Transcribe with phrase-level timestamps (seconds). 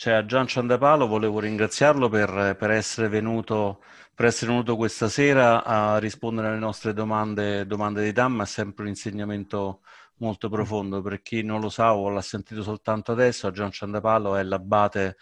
[0.00, 3.82] cioè, a Gian Ciandapalo volevo ringraziarlo per, per, essere venuto,
[4.14, 8.84] per essere venuto questa sera a rispondere alle nostre domande, domande di Damma, è sempre
[8.84, 9.82] un insegnamento
[10.20, 11.02] molto profondo.
[11.02, 15.18] Per chi non lo sa o l'ha sentito soltanto adesso, a Gian Ciandapalo è l'abate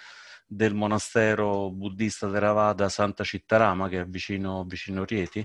[0.46, 5.44] del monastero buddista Theravada Santa Cittarama, che è vicino, vicino Rieti.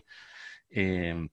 [0.67, 1.31] E,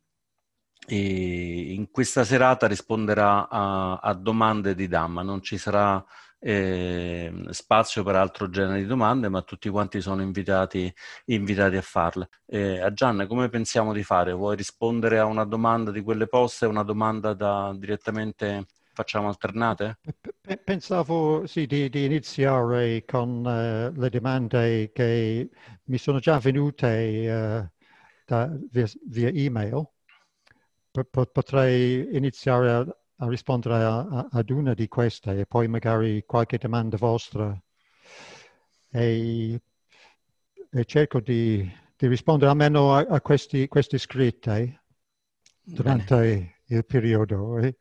[0.86, 6.02] e in questa serata risponderà a, a domande di Dhamma, non ci sarà
[6.40, 10.92] eh, spazio per altro genere di domande, ma tutti quanti sono invitati,
[11.26, 12.28] invitati a farle.
[12.46, 14.32] Eh, a Gianna, come pensiamo di fare?
[14.32, 19.98] Vuoi rispondere a una domanda di quelle poste, una domanda da direttamente facciamo alternate?
[20.64, 25.48] Pensavo sì, di, di iniziare con uh, le domande che
[25.84, 27.82] mi sono già venute uh,
[28.26, 29.88] da, via, via, email.
[31.10, 36.58] Potrei iniziare a, a rispondere a, a, ad una di queste e poi magari qualche
[36.58, 37.58] domanda vostra.
[38.92, 39.60] E,
[40.72, 44.82] e cerco di, di, rispondere almeno a, a questi, queste scritte
[45.62, 46.54] durante Bene.
[46.66, 47.58] il periodo.
[47.58, 47.76] E,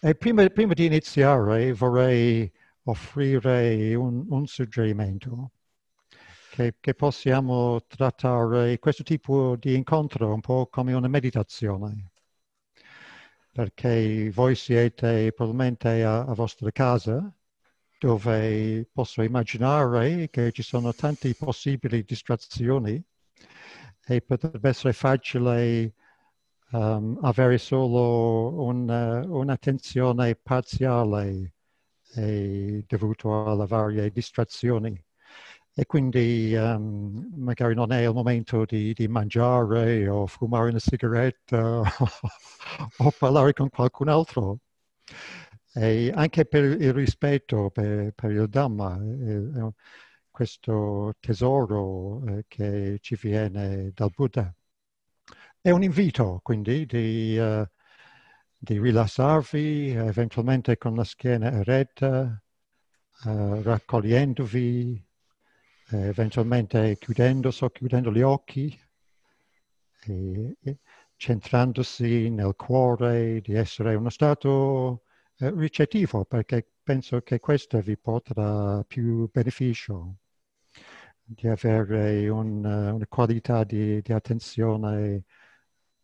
[0.00, 2.50] e prima, prima, di iniziare vorrei
[2.84, 5.52] offrire un, un suggerimento
[6.50, 12.09] che, che, possiamo trattare questo tipo di incontro un po' come una meditazione.
[13.52, 17.32] Perché voi siete probabilmente a, a vostra casa
[17.98, 23.02] dove posso immaginare che ci sono tante possibili distrazioni
[24.06, 25.94] e potrebbe essere facile
[26.72, 31.52] um, avere solo una, un'attenzione parziale
[32.86, 35.00] dovuto alle varie distrazioni.
[35.74, 41.82] E quindi um, magari non è il momento di, di, mangiare o fumare una sigaretta
[42.98, 44.58] o parlare con qualcun altro.
[45.72, 49.72] E anche per il rispetto per, per il Dhamma, eh,
[50.30, 54.52] questo tesoro eh, che ci viene dal Buddha.
[55.60, 57.64] È un invito quindi di, uh,
[58.56, 62.42] di rilassarvi, eventualmente con la schiena eretta,
[63.24, 65.09] uh, raccogliendovi,
[65.90, 68.78] eventualmente chiudendo, socchiudendo gli occhi,
[70.06, 70.78] e, e
[71.16, 75.02] centrandosi nel cuore, di essere uno stato
[75.38, 80.16] uh, ricettivo, perché penso che questo vi porterà più beneficio
[81.22, 85.24] di avere un, una qualità di, di attenzione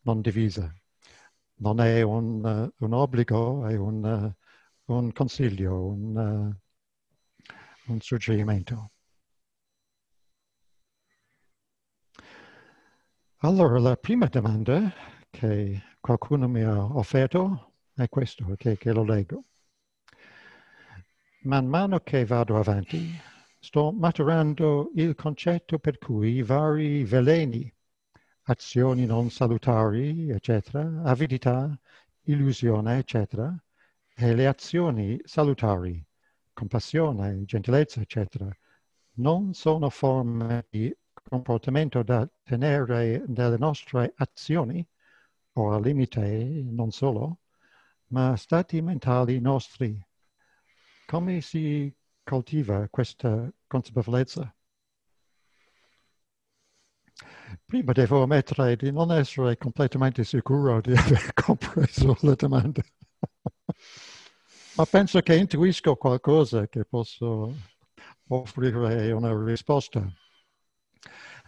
[0.03, 0.73] non divisa.
[1.59, 4.33] Non è un, un obbligo, è un,
[4.87, 6.55] un consiglio, un,
[7.87, 8.91] un suggerimento.
[13.47, 14.93] Allora, la prima domanda
[15.31, 19.45] che qualcuno mi ha offerto è questo, che, che lo leggo.
[21.43, 23.09] Man mano che vado avanti,
[23.61, 27.73] sto maturando il concetto per cui i vari veleni
[28.47, 31.79] azioni non salutari, eccetera, avidità,
[32.23, 33.55] illusione, eccetera,
[34.13, 36.05] e le azioni salutari,
[36.53, 38.49] compassione, gentilezza, eccetera,
[39.19, 40.93] non sono forme di
[41.29, 44.87] comportamento da tenere nelle nostre azioni,
[45.55, 47.41] o al limite non solo,
[48.09, 49.99] ma stati mentali nostri.
[51.07, 51.93] Come si
[52.23, 54.53] coltiva questa consapevolezza?
[57.65, 62.83] Prima devo ammettere di non essere completamente sicuro di aver compreso la domanda.
[64.77, 67.55] Ma penso che intuisco qualcosa che posso
[68.29, 70.07] offrire una risposta.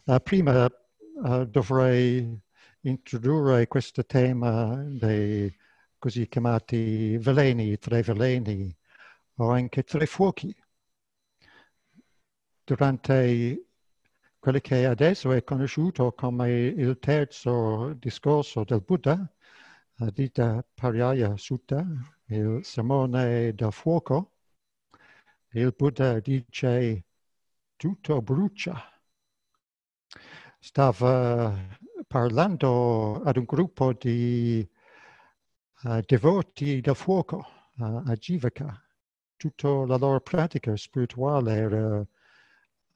[0.08, 2.40] Uh, prima uh, dovrei
[2.80, 5.54] introdurre questo tema dei
[5.98, 8.74] così chiamati veleni, tre veleni
[9.34, 10.56] o anche tre fuochi.
[12.64, 13.66] Durante
[14.38, 19.30] quello che adesso è conosciuto come il terzo discorso del Buddha,
[19.94, 21.84] Dita Pariyaya Sutta,
[22.28, 24.32] il sermone del fuoco,
[25.50, 27.04] il Buddha dice
[27.76, 28.97] tutto brucia.
[30.58, 31.54] Stava
[32.06, 34.68] parlando ad un gruppo di
[35.84, 38.82] uh, devoti del fuoco uh, a Jivaka.
[39.36, 42.06] Tutta la loro pratica spirituale era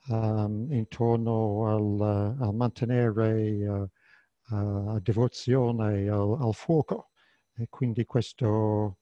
[0.08, 7.10] um, intorno al, al mantenere uh, uh, devozione al, al, fuoco
[7.54, 8.98] e quindi questo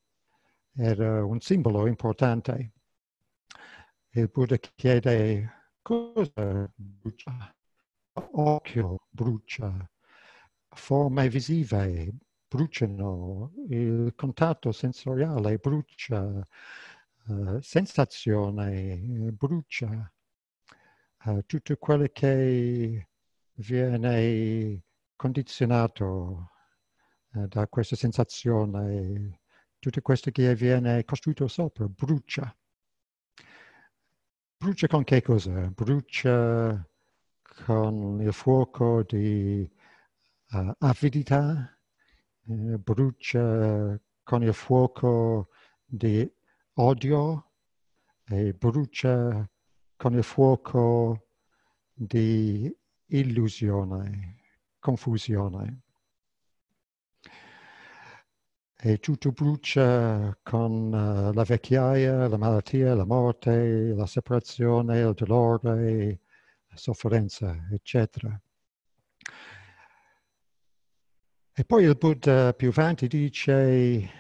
[0.75, 2.73] era un simbolo importante.
[4.11, 7.55] Il Buddha chiede cosa brucia,
[8.15, 9.89] occhio brucia,
[10.69, 12.13] forme visive
[12.49, 16.43] bruciano, il contatto sensoriale brucia,
[17.27, 18.97] uh, sensazione
[19.33, 20.13] brucia,
[21.27, 23.09] uh, tutto quello che
[23.55, 24.83] viene
[25.17, 26.51] condizionato
[27.33, 29.41] uh, da questa sensazione,
[29.79, 32.55] tutto questo che viene costruito sopra brucia.
[34.57, 35.71] Brucia con che cosa?
[35.71, 36.90] Brucia
[37.65, 39.69] con il fuoco di
[40.53, 41.77] uh, avidità,
[42.49, 45.49] eh, brucia con il fuoco
[45.85, 46.31] di
[46.75, 47.51] odio
[48.27, 49.49] e brucia
[49.97, 51.27] con il fuoco
[51.93, 52.75] di
[53.07, 54.37] illusione,
[54.79, 55.83] confusione.
[58.83, 66.21] E tutto brucia con uh, la vecchiaia, la malattia, la morte, la separazione, il dolore,
[66.81, 68.41] sofferenza, eccetera.
[71.53, 74.11] E poi il Buddha più avanti dice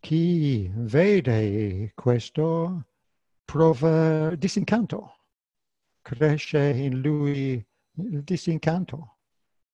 [0.00, 2.88] chi vede questo
[3.44, 5.26] prova disincanto,
[6.02, 7.64] cresce in lui
[7.96, 9.18] il disincanto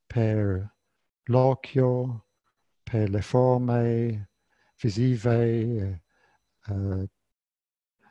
[0.06, 0.76] per
[1.25, 2.26] l'occhio,
[2.82, 4.30] per le forme
[4.80, 6.04] visive,
[6.66, 7.06] uh,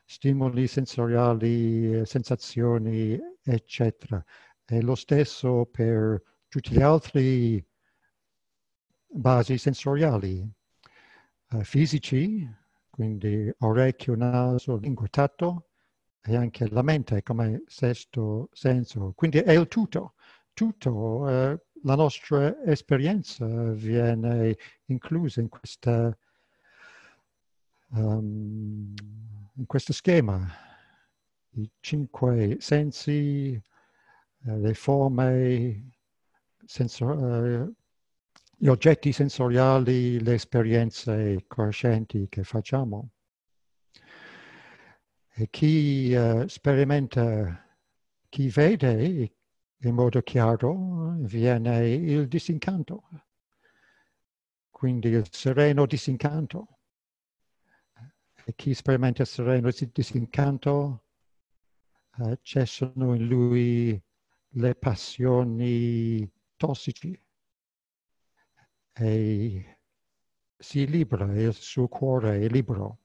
[0.05, 3.19] stimoli sensoriali, sensazioni,
[3.53, 4.23] eccetera.
[4.65, 7.65] E lo stesso per tutti gli altri
[9.07, 10.49] basi sensoriali,
[11.51, 12.47] uh, fisici,
[12.89, 15.69] quindi orecchio, naso, lingua, tatto,
[16.21, 19.13] e anche la mente come sesto senso.
[19.15, 20.15] Quindi è il tutto,
[20.53, 26.17] tutto, uh, la nostra esperienza viene inclusa in questa
[27.89, 28.93] um,
[29.57, 30.47] in questo schema,
[31.57, 35.91] i cinque sensi, eh, le forme,
[36.65, 37.73] sensor- eh,
[38.57, 43.09] gli oggetti sensoriali, le esperienze coscienti che facciamo.
[45.39, 47.63] E chi uh, sperimenta,
[48.29, 49.31] chi vede
[49.81, 53.03] in modo chiaro, viene il disincanto,
[54.71, 56.79] quindi il sereno disincanto
[58.45, 61.03] e chi sperimenta il sereno disincanto,
[62.17, 64.01] uh, cessano in lui
[64.49, 67.19] le passioni tossici
[68.93, 69.79] e
[70.57, 72.99] si libera, il suo cuore è libero.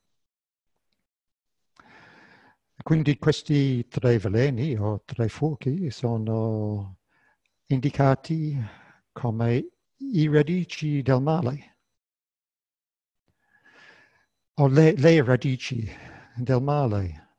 [2.82, 6.98] Quindi questi tre veleni o tre fuochi sono
[7.66, 8.56] indicati
[9.12, 9.68] come
[9.98, 11.72] i radici del male.
[14.54, 15.88] o le, le radici
[16.36, 17.31] del male.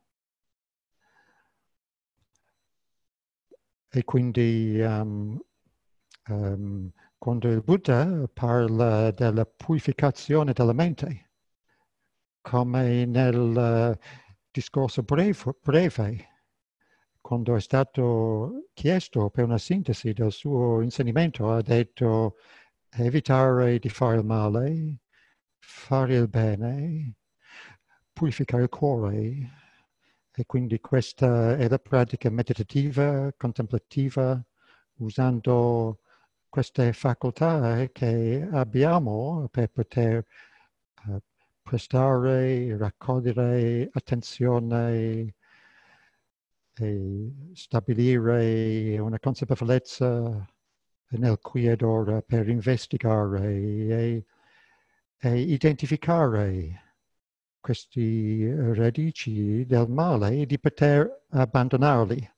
[3.96, 5.40] E quindi um,
[6.28, 11.30] um, quando il Buddha parla della purificazione della mente,
[12.40, 14.04] come nel uh,
[14.50, 16.28] discorso breve, breve,
[17.20, 22.34] quando è stato chiesto per una sintesi del suo insegnamento, ha detto
[22.90, 25.02] evitare di fare il male,
[25.60, 27.14] fare il bene,
[28.12, 29.63] purificare il cuore.
[30.36, 34.42] E quindi questa è la pratica meditativa, contemplativa,
[34.96, 36.00] usando
[36.48, 40.24] queste facoltà che abbiamo per poter
[41.06, 41.18] uh,
[41.62, 45.34] prestare, raccogliere attenzione
[46.74, 50.46] e stabilire una consapevolezza
[51.10, 54.26] nel qui ed ora per investigare e
[55.24, 56.83] e identificare
[57.64, 58.44] questi
[58.74, 62.30] radici del male e di poter abbandonarli.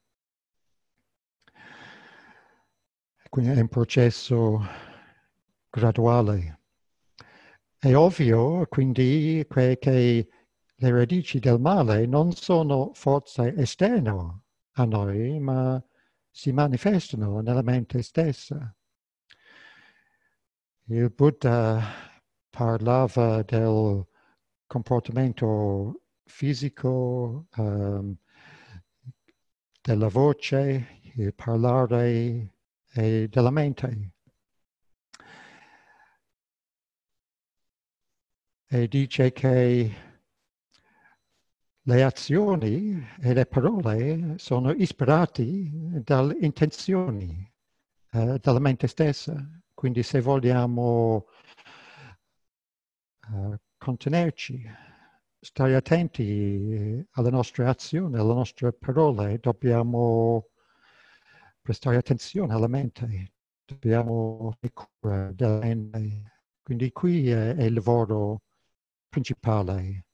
[3.29, 4.65] Quindi è un processo
[5.69, 6.61] graduale.
[7.77, 10.29] È ovvio quindi che
[10.77, 14.43] le radici del male non sono forze esterne
[14.75, 15.85] a noi, ma
[16.31, 18.73] si manifestano nella mente stessa.
[20.85, 21.83] Il Buddha
[22.49, 24.07] parlava del
[24.67, 28.17] comportamento fisico, um,
[29.81, 32.55] della voce, il parlare
[32.93, 34.13] e della mente.
[38.69, 39.95] E dice che
[41.83, 47.49] le azioni e le parole sono ispirate dalle intenzioni
[48.11, 49.35] eh, della mente stessa.
[49.73, 51.27] Quindi se vogliamo
[53.31, 54.65] uh, contenerci,
[55.39, 60.49] stare attenti alle nostre azioni, alle nostre parole, dobbiamo
[61.61, 66.41] prestare attenzione alla mente, dobbiamo cura della mente.
[66.63, 68.43] Quindi qui è, è il lavoro
[69.09, 70.07] principale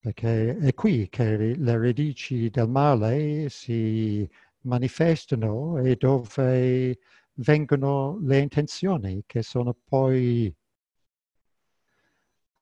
[0.00, 4.28] perché è qui che le radici del male si
[4.62, 6.98] manifestano e dove
[7.34, 10.52] vengono le intenzioni che sono poi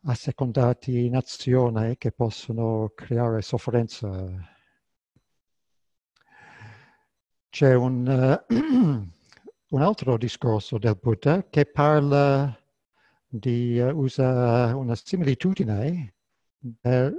[0.07, 4.09] assecondati in azione che possono creare sofferenza.
[7.49, 8.55] C'è un, uh,
[9.71, 12.57] un altro discorso del Buddha che parla
[13.27, 16.15] di, uh, usa una similitudine
[16.81, 17.15] per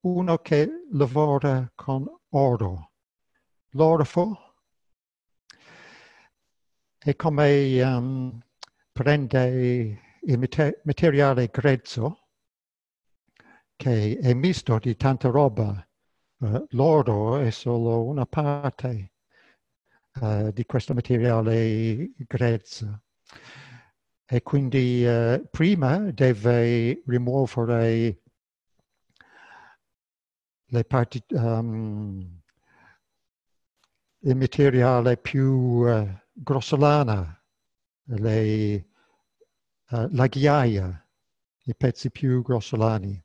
[0.00, 2.92] uno che lavora con oro.
[3.72, 4.54] L'orfo
[6.98, 8.40] è come um,
[8.92, 10.38] prende il
[10.82, 12.28] materiale grezzo
[13.78, 15.88] che è misto di tanta roba.
[16.38, 19.12] Uh, l'oro è solo una parte
[20.20, 23.02] uh, di questo materiale grezzo.
[24.24, 28.22] E quindi uh, prima deve rimuovere
[30.70, 32.40] le parti, um,
[34.20, 35.84] il materiale più
[36.32, 37.40] grossolana,
[38.06, 38.87] le
[39.90, 41.06] uh, la ghiaia,
[41.64, 43.22] i pezzi più grossolani.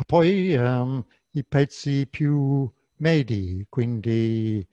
[0.00, 4.66] E poi um, i pezzi più medi, quindi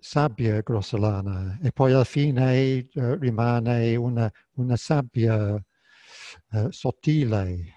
[0.00, 7.74] sabbia grossolana e poi alla fine uh, rimane una, una sabbia uh, sottile.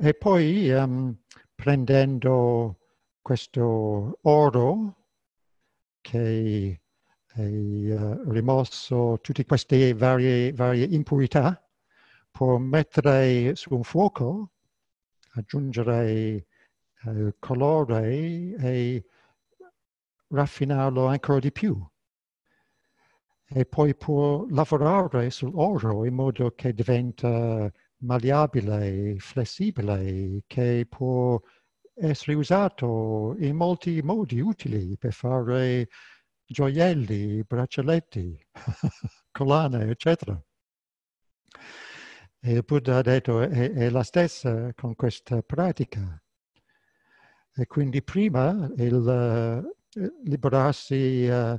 [0.00, 1.16] E poi um,
[1.54, 2.78] prendendo
[3.22, 4.96] questo oro
[6.00, 6.80] che
[7.36, 11.62] e uh, rimosso tutte queste varie, varie impurità,
[12.30, 14.52] può mettere su un fuoco,
[15.34, 16.46] aggiungere
[17.04, 19.04] uh, colore e
[20.28, 21.78] raffinarlo ancora di più.
[23.48, 31.40] E poi può lavorare sull'oro in modo che diventa malleabile, flessibile, che può
[31.94, 35.88] essere usato in molti modi utili per fare
[36.46, 38.46] gioielli, braccialetti,
[39.30, 40.40] collane, eccetera.
[42.38, 46.22] E il Buddha ha detto è, è la stessa con questa pratica.
[47.58, 51.58] E quindi prima il uh, liberarsi uh,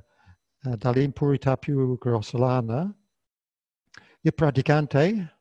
[0.76, 2.96] dall'impurità più grossolana,
[4.22, 5.40] il praticante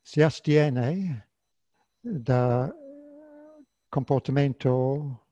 [0.00, 1.28] si astiene
[2.00, 2.72] da
[3.88, 5.29] comportamento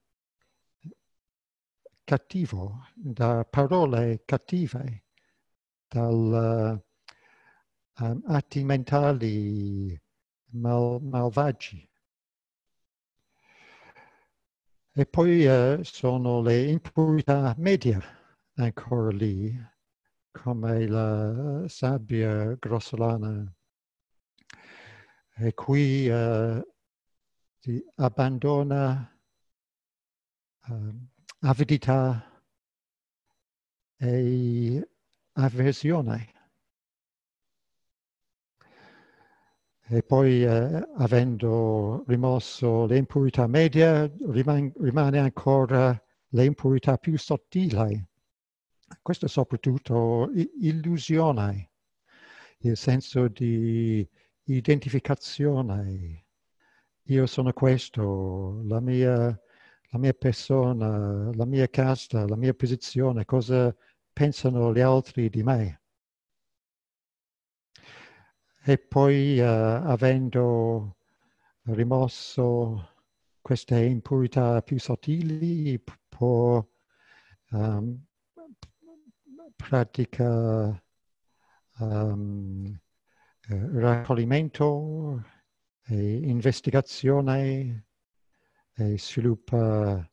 [2.09, 5.05] cattivo, da parole cattive,
[5.95, 6.79] uh,
[8.00, 10.00] um, atti mentali
[10.55, 11.87] mal, malvagi.
[14.95, 18.00] E poi uh, sono le impurità medie
[18.55, 19.55] ancora lì,
[20.33, 23.55] come la sabbia grossolana.
[25.37, 26.59] E qui uh,
[27.59, 29.15] si abbandona
[30.69, 32.42] uh, avidità
[33.97, 34.88] e
[35.33, 36.33] avversione.
[39.90, 48.04] E poi, eh, avendo rimosso le impurità medie, rimane, rimane ancora le impurità più sottili.
[49.00, 50.30] Questo è soprattutto
[50.61, 51.71] illusione,
[52.59, 54.07] il senso di
[54.45, 56.25] identificazione.
[57.04, 59.40] Io sono questo, la mia
[59.90, 63.75] la mia persona, la mia casta, la mia posizione, cosa
[64.12, 65.83] pensano gli altri di me.
[68.64, 70.97] E poi uh, avendo
[71.62, 72.97] rimosso
[73.40, 76.62] queste impurità più sottili, può
[77.50, 78.04] um,
[79.57, 80.83] pratica
[81.78, 82.78] um,
[83.49, 85.25] raccoglimento
[85.87, 87.88] e investigazione
[88.78, 90.08] e sviluppa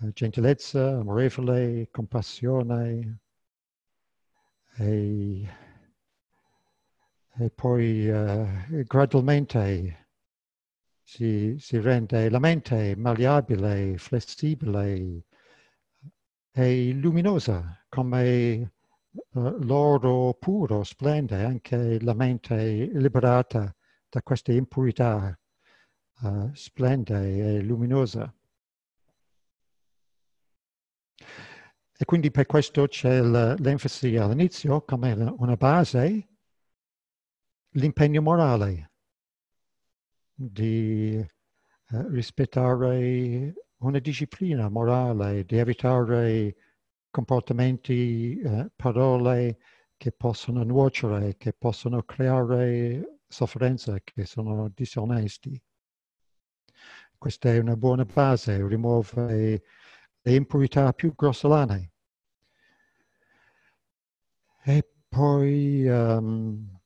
[0.00, 3.20] eh, gentilezza, amorevole, compassione
[4.76, 5.48] e,
[7.38, 10.08] e poi uh, gradualmente
[11.04, 15.24] si, si, rende la mente malleabile, flessibile
[16.50, 18.72] e luminosa come
[19.32, 23.72] uh, l'oro puro splende anche la mente liberata
[24.08, 25.36] da queste impurità
[26.22, 28.32] uh, splenda e luminosa.
[32.02, 36.28] E quindi per questo c'è l'enfasi all'inizio come una base,
[37.74, 38.90] l'impegno morale
[40.34, 41.24] di
[41.90, 46.56] uh, rispettare una disciplina morale, di evitare
[47.10, 49.58] comportamenti, uh, parole
[49.96, 55.62] che possono nuocere, che possono creare sofferenza che sono disonesti.
[57.22, 59.62] Questa è una buona base, rimuove
[60.22, 61.92] le impurità più grossolane.
[64.64, 66.80] E poi um,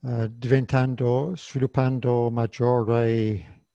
[0.00, 3.66] uh, diventando, sviluppando maggiore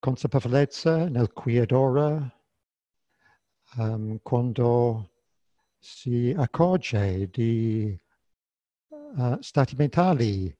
[0.00, 2.36] consapevolezza nel qui ed ora,
[3.76, 5.12] um, quando
[5.78, 7.96] si accorge di
[8.88, 10.52] uh, stati mentali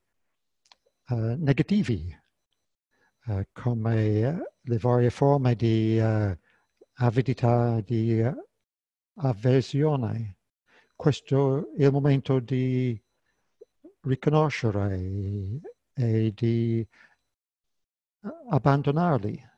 [1.09, 2.17] uh, negativi,
[3.39, 6.01] uh, come le varie forme di
[6.95, 8.23] avidità, di
[9.17, 10.37] avversione.
[10.95, 13.01] Questo è il momento di
[14.03, 15.01] riconoscere
[15.95, 16.87] e di
[18.51, 19.49] abbandonarli.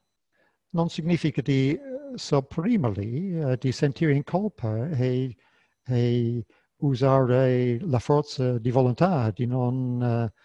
[0.70, 1.78] Non significa di
[2.14, 5.36] sopprimerli, di sentire in colpa e
[5.84, 6.44] e
[6.76, 10.40] usare la forza di volontà di non uh,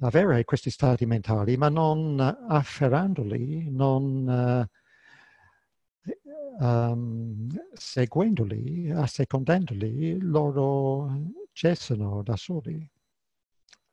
[0.00, 4.68] avere questi stati mentali, ma non afferrandoli, non
[6.02, 12.88] uh, um, seguendoli, assecondandoli, loro cessano da soli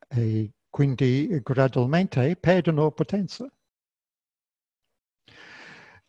[0.07, 3.51] e quindi gradualmente perdono potenza.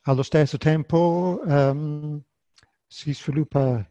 [0.07, 2.21] Allo stesso tempo um,
[2.87, 3.89] si sviluppa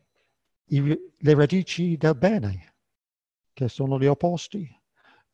[0.66, 0.82] i,
[1.18, 2.76] le radici del bene,
[3.52, 4.70] che sono gli opposti,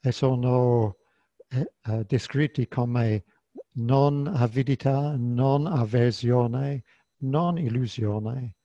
[0.01, 0.97] e sono
[1.49, 3.25] eh, eh, descritti come
[3.73, 6.83] non avidità, non avversione,
[7.19, 8.55] non illusione.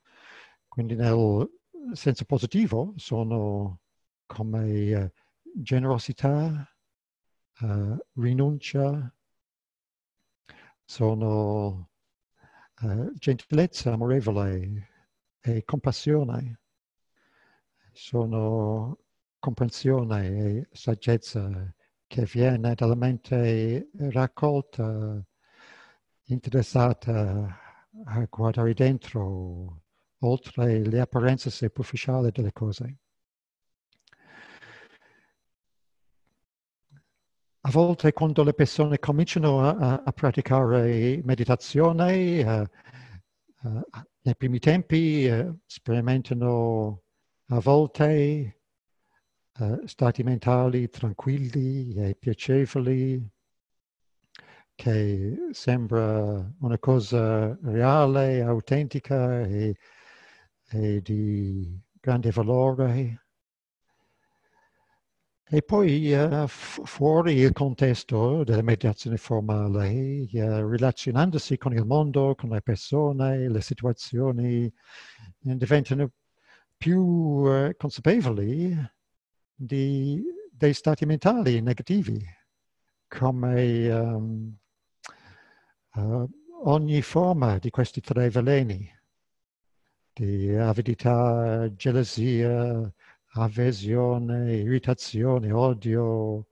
[0.68, 1.48] Quindi nel
[1.92, 3.80] senso positivo sono
[4.26, 5.12] come eh,
[5.54, 6.68] generosità,
[7.60, 9.14] eh, rinuncia,
[10.84, 11.90] sono
[12.82, 14.88] eh, gentilezza amorevole
[15.40, 16.58] e compassione
[17.94, 19.03] sono
[19.44, 21.70] comprensione e saggezza
[22.06, 25.22] che viene dalla mente raccolta,
[26.28, 27.60] interessata
[28.06, 29.82] a guardare dentro,
[30.20, 32.96] oltre le apparenze superficiali delle cose.
[37.66, 43.82] A volte quando le persone cominciano a, a praticare meditazione, uh, uh,
[44.22, 47.02] nei primi tempi uh, sperimentano
[47.48, 48.60] a volte
[49.58, 53.28] uh, stati mentali tranquilli e piacevoli,
[54.74, 59.76] che sembra una cosa reale, autentica e,
[60.70, 63.20] e di grande valore.
[65.46, 72.50] E poi uh, fuori il contesto della meditazione formale, uh, relazionandosi con il mondo, con
[72.50, 74.72] le persone, le situazioni,
[75.38, 76.10] diventano
[76.76, 78.76] più eh, consapevoli
[79.54, 82.24] di, dei stati mentali negativi,
[83.08, 84.56] come um,
[85.94, 86.28] uh,
[86.64, 88.90] ogni forma di questi tre veleni,
[90.12, 92.92] di avidità, gelosia,
[93.34, 96.48] avversione, irritazione, odio,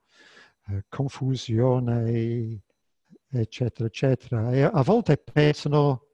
[0.69, 2.62] eh, confusione,
[3.29, 4.53] eccetera, eccetera.
[4.53, 6.07] E a volte pensano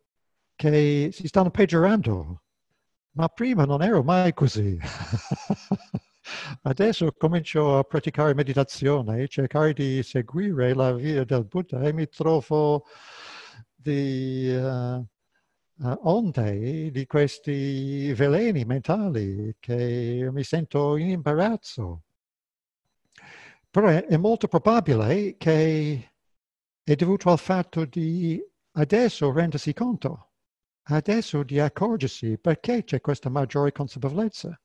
[0.54, 2.42] che si stanno peggiorando
[3.18, 4.78] ma prima non ero mai così.
[6.62, 12.08] Adesso comincio a praticare meditazione e cercare di seguire la via del Buddha e mi
[12.08, 12.84] trovo
[13.74, 15.06] di uh,
[16.02, 22.02] onde di questi veleni mentali che mi sento in imbarazzo.
[23.70, 26.12] Però è, è molto probabile che
[26.82, 30.28] è dovuto al fatto di adesso rendersi conto
[30.90, 34.58] adesso di accorgersi perché c'è questa maggiore consapevolezza,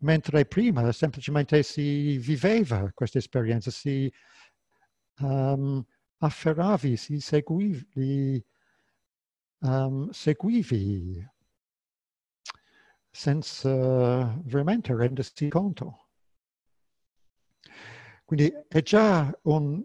[0.00, 4.12] mentre prima semplicemente si viveva questa esperienza, si
[5.18, 5.84] um,
[6.18, 8.44] afferravi, si seguivi,
[9.60, 11.28] um, seguivi
[13.10, 16.08] senza veramente rendersi conto.
[18.24, 19.82] Quindi è già un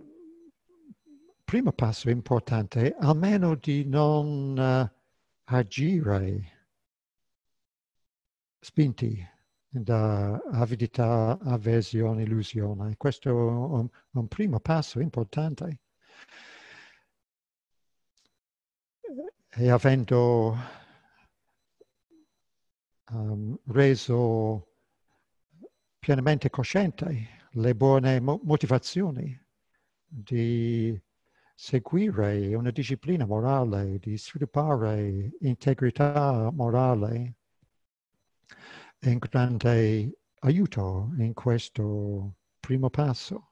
[1.43, 4.99] primo passo importante, almeno di non uh,
[5.45, 6.51] agire
[8.60, 9.34] spinti
[9.81, 12.95] da avidità, avversione, illusione.
[12.97, 15.79] Questo è un, un primo passo importante.
[19.57, 20.57] E avendo
[23.11, 24.67] um, reso
[25.99, 29.38] pienamente cosciente le buone motivazioni
[30.05, 31.01] di
[31.53, 37.35] seguire una disciplina morale, di sviluppare integrità morale
[39.19, 43.51] grande aiuto in questo primo passo,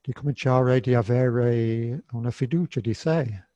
[0.00, 3.46] di cominciare ad avere una fiducia di sé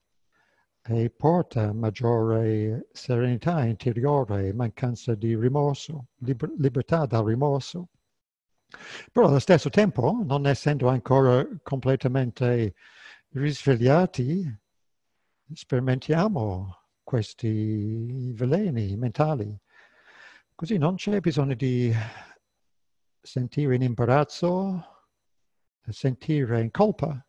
[0.84, 7.88] e porta maggiore serenità interiore, mancanza di rimorso, liber- libertà dal rimorso.
[9.12, 12.74] Però allo stesso tempo, non essendo ancora completamente
[13.30, 14.60] risvegliati,
[15.52, 19.58] sperimentiamo questi veleni mentali.
[20.62, 21.92] Così non c'è bisogno di
[23.20, 25.08] sentire in imbarazzo,
[25.88, 27.26] sentire in colpa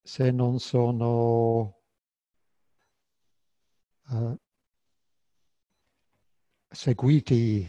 [0.00, 1.80] se non sono
[4.10, 4.38] uh,
[6.68, 7.68] seguiti,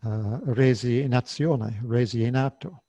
[0.00, 2.82] uh, resi in azione, resi in atto.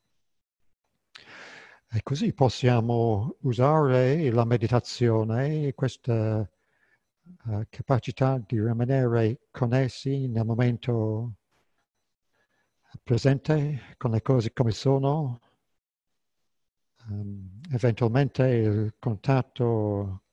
[1.88, 6.50] E così possiamo usare la meditazione, questa
[7.46, 11.36] uh, capacità di rimanere connessi nel momento
[13.04, 15.40] presente con le cose come sono,
[17.08, 20.24] um, eventualmente il contatto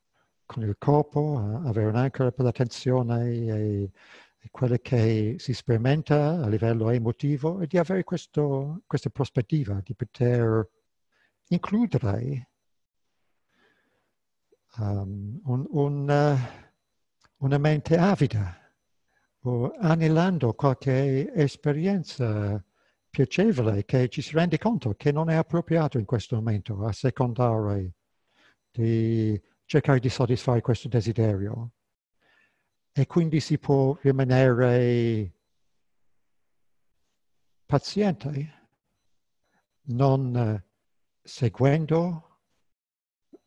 [0.47, 3.91] con il corpo, avere un'ancora per l'attenzione e,
[4.39, 9.95] e quello che si sperimenta a livello emotivo e di avere questo, questa prospettiva di
[9.95, 10.67] poter
[11.49, 12.49] includere
[14.79, 16.68] um, un, un, uh,
[17.39, 18.57] una mente avida
[19.43, 22.63] o anelando qualche esperienza
[23.09, 27.93] piacevole che ci si rende conto che non è appropriato in questo momento a secondare
[28.71, 31.73] di cercare di soddisfare questo desiderio.
[32.93, 35.33] E quindi si può rimanere
[37.65, 38.71] paziente,
[39.83, 40.65] non
[41.23, 42.41] seguendo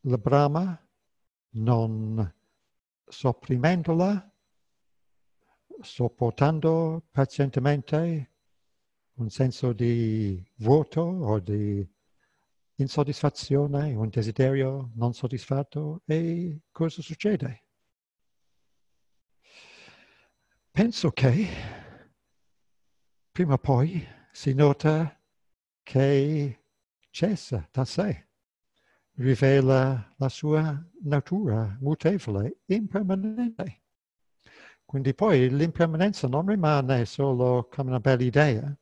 [0.01, 0.87] la brama,
[1.53, 2.40] non
[3.11, 4.33] sopprimendola,
[5.81, 8.31] sopportando pazientemente
[9.15, 11.87] un senso di vuoto o di
[12.75, 17.65] insoddisfazione, un desiderio non soddisfatto e cosa succede?
[20.71, 21.47] Penso che
[23.31, 25.19] prima o poi si nota
[25.83, 26.63] che
[27.09, 28.29] cessa da sé,
[29.15, 33.81] rivela la sua natura mutevole, impermanente.
[34.85, 38.77] Quindi poi l'impermanenza non rimane solo come una bella idea,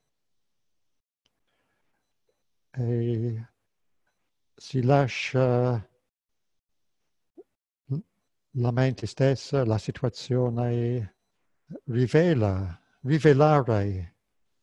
[2.71, 3.47] e
[4.55, 5.87] si lascia
[8.53, 11.15] la mente stessa, la situazione
[11.85, 14.15] rivela, rivelare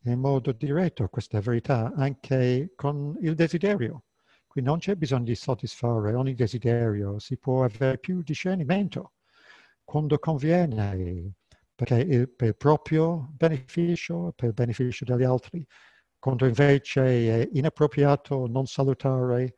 [0.02, 4.05] in modo diretto questa verità anche con il desiderio.
[4.56, 9.12] Qui non c'è bisogno di soddisfare ogni desiderio, si può avere più discernimento
[9.84, 11.34] quando conviene,
[11.74, 15.62] perché per il proprio beneficio, per il beneficio degli altri,
[16.18, 17.02] quando invece
[17.42, 19.56] è inappropriato, non salutare,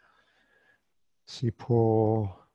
[1.22, 2.50] si può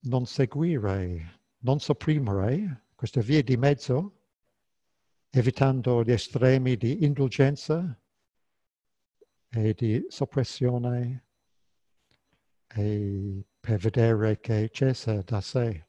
[0.00, 4.18] non seguire, non sopprimere questa via di mezzo,
[5.30, 7.98] evitando gli estremi di indulgenza
[9.54, 11.26] e di soppressione
[12.66, 15.86] e per vedere che cessa da sé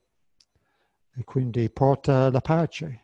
[1.15, 3.01] e quindi porta la pace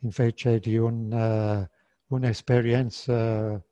[0.00, 3.62] invece di un, uh, un'esperienza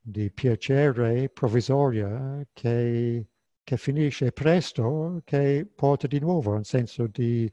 [0.00, 3.28] di piacere provvisoria che,
[3.62, 7.50] che, finisce presto, che porta di nuovo un senso di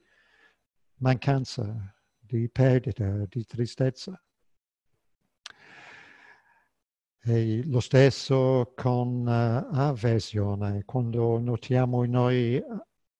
[0.95, 4.21] mancanza, di perdita, di tristezza.
[7.23, 12.63] E lo stesso con uh, avversione, quando notiamo in noi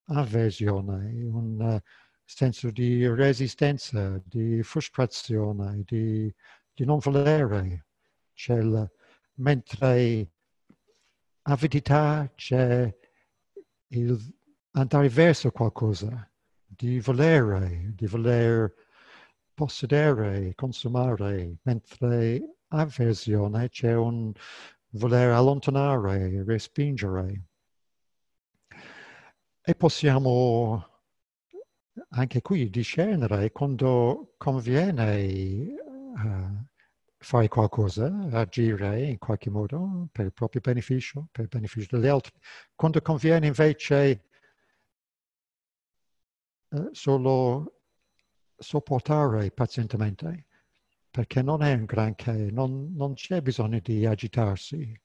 [0.06, 1.80] avversione, un uh,
[2.26, 6.34] senso di resistenza, di frustrazione, di,
[6.74, 7.86] di non volere.
[8.34, 8.92] C'è il,
[9.36, 10.32] mentre
[11.44, 12.92] avidità c'è
[13.90, 14.34] il
[14.72, 16.28] andare verso qualcosa,
[16.66, 18.74] di volere, di voler
[19.54, 24.32] possedere, consumare, mentre avversione c'è un
[24.92, 27.44] voler allontanare, respingere.
[29.64, 30.88] E possiamo
[32.10, 35.76] anche qui discernere quando conviene
[36.16, 36.66] uh,
[37.18, 42.34] fare qualcosa, agire in qualche modo per il proprio beneficio, per il beneficio degli altri.
[42.76, 44.24] Quando conviene invece
[46.70, 47.82] uh, solo
[48.58, 50.46] sopportare pazientemente,
[51.12, 55.00] perché non è un granché, non, non c'è bisogno di agitarsi.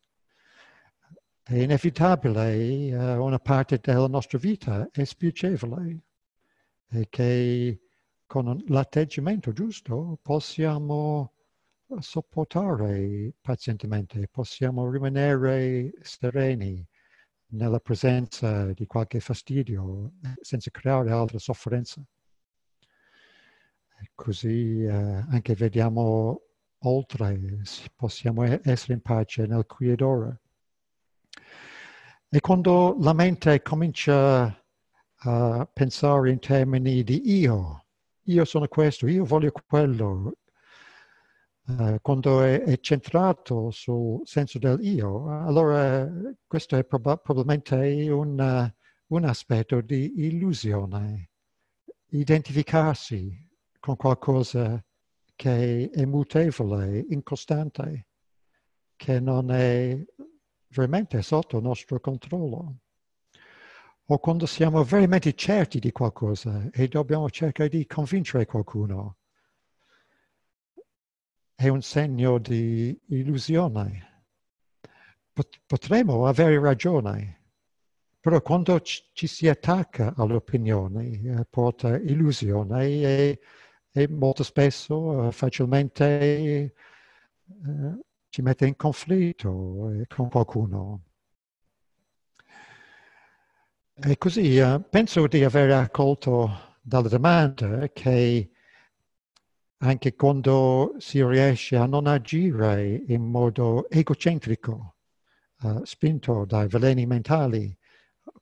[1.43, 5.99] È inevitabile, uh, una parte della nostra vita è spiacevole
[6.89, 7.81] e che
[8.27, 11.33] con l'atteggiamento giusto possiamo
[12.01, 16.85] sopportare pazientemente, possiamo rimanere sereni
[17.49, 22.03] nella presenza di qualche fastidio senza creare altra sofferenza.
[24.15, 26.43] Così eh, anche vediamo
[26.81, 27.63] oltre,
[27.95, 30.39] possiamo essere in pace nel qui ed ora.
[32.29, 34.65] E quando la mente comincia
[35.19, 37.87] a pensare in termini di io,
[38.25, 40.33] io sono questo, io voglio quello,
[41.67, 46.09] uh, quando è, è, centrato sul senso del io, allora
[46.47, 48.73] questo è prob- probabilmente un,
[49.07, 51.31] un aspetto di illusione,
[52.11, 53.46] identificarsi
[53.87, 54.85] con qualcosa
[55.37, 58.09] che è mutevole, incostante,
[58.97, 59.97] che non è
[60.71, 62.79] veramente sotto il nostro controllo.
[64.07, 69.19] O quando siamo veramente certi di qualcosa e dobbiamo cercare di convincere qualcuno.
[71.55, 74.25] È un segno di illusione.
[75.65, 77.51] Potremmo avere ragione,
[78.19, 83.41] però quando ci si attacca all'opinione eh, porta illusione e
[83.97, 86.75] e molto spesso uh, facilmente
[87.47, 91.03] uh, ci mette in conflitto eh, con qualcuno.
[93.95, 98.51] E così uh, penso di aver accolto dalla domanda che
[99.79, 104.97] anche quando si riesce a non agire in modo egocentrico,
[105.85, 107.77] spinto dai veleni mentali,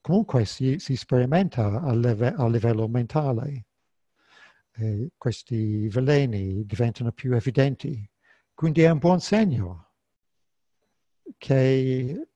[0.01, 3.67] comunque si, si sperimenta a, leve, a livello mentale
[4.77, 8.09] eh, questi veleni diventano più evidenti.
[8.53, 9.91] Quindi è un buon segno
[11.39, 12.29] che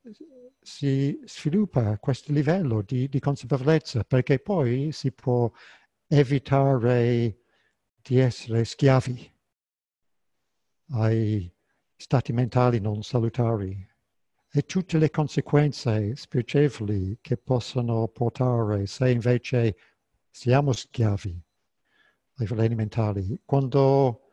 [0.61, 5.51] si sviluppa questo livello di, di consapevolezza perché poi si può
[6.07, 7.41] evitare
[8.03, 9.33] di essere schiavi
[10.91, 11.51] ai
[11.97, 13.87] stati mentali non salutari
[14.51, 19.77] e tutte le conseguenze spiacevoli che possono portare se invece
[20.31, 21.48] siamo schiavi
[22.39, 23.41] ai veleni mentali.
[23.45, 24.31] Quando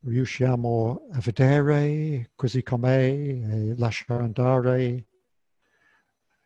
[0.00, 5.06] riusciamo a vedere così com'è e lasciare andare,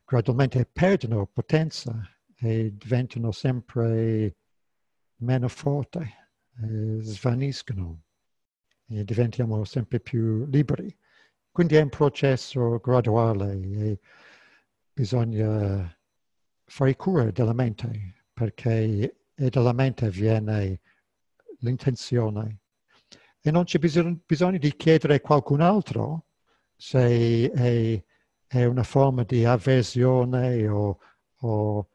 [0.05, 1.92] gradualmente perdono potenza
[2.37, 4.37] e diventano sempre
[5.16, 6.01] meno forti,
[7.01, 8.03] svaniscono
[8.87, 10.97] e diventiamo sempre più liberi.
[11.51, 14.01] Quindi è un processo graduale e
[14.92, 15.97] bisogna
[16.64, 20.81] fare cura della mente perché e dalla mente viene
[21.61, 22.59] l'intenzione.
[23.40, 26.27] E non c'è bisogno, bisogno di chiedere a qualcun altro
[26.77, 28.05] se è,
[28.46, 30.98] è una forma di avversione o,
[31.37, 31.88] o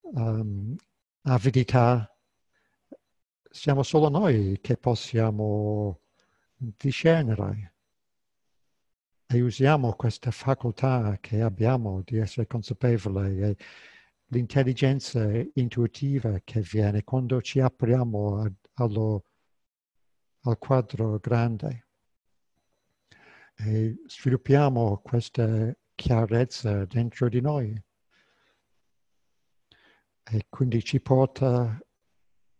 [0.00, 0.74] um,
[1.22, 2.12] avidità.
[3.48, 6.00] Siamo solo noi che possiamo
[6.56, 7.74] discernere
[9.26, 13.56] e usiamo questa facoltà che abbiamo di essere consapevoli
[14.32, 15.22] l'intelligenza
[15.54, 17.04] intuitiva che viene.
[17.04, 19.24] Quando ci apriamo a, allo,
[20.42, 21.88] al quadro grande
[23.54, 27.80] e sviluppiamo questa chiarezza dentro di noi.
[30.24, 31.78] E quindi ci porta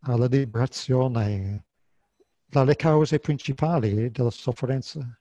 [0.01, 1.67] alla liberazione
[2.45, 5.19] dalle cause principali della sofferenza.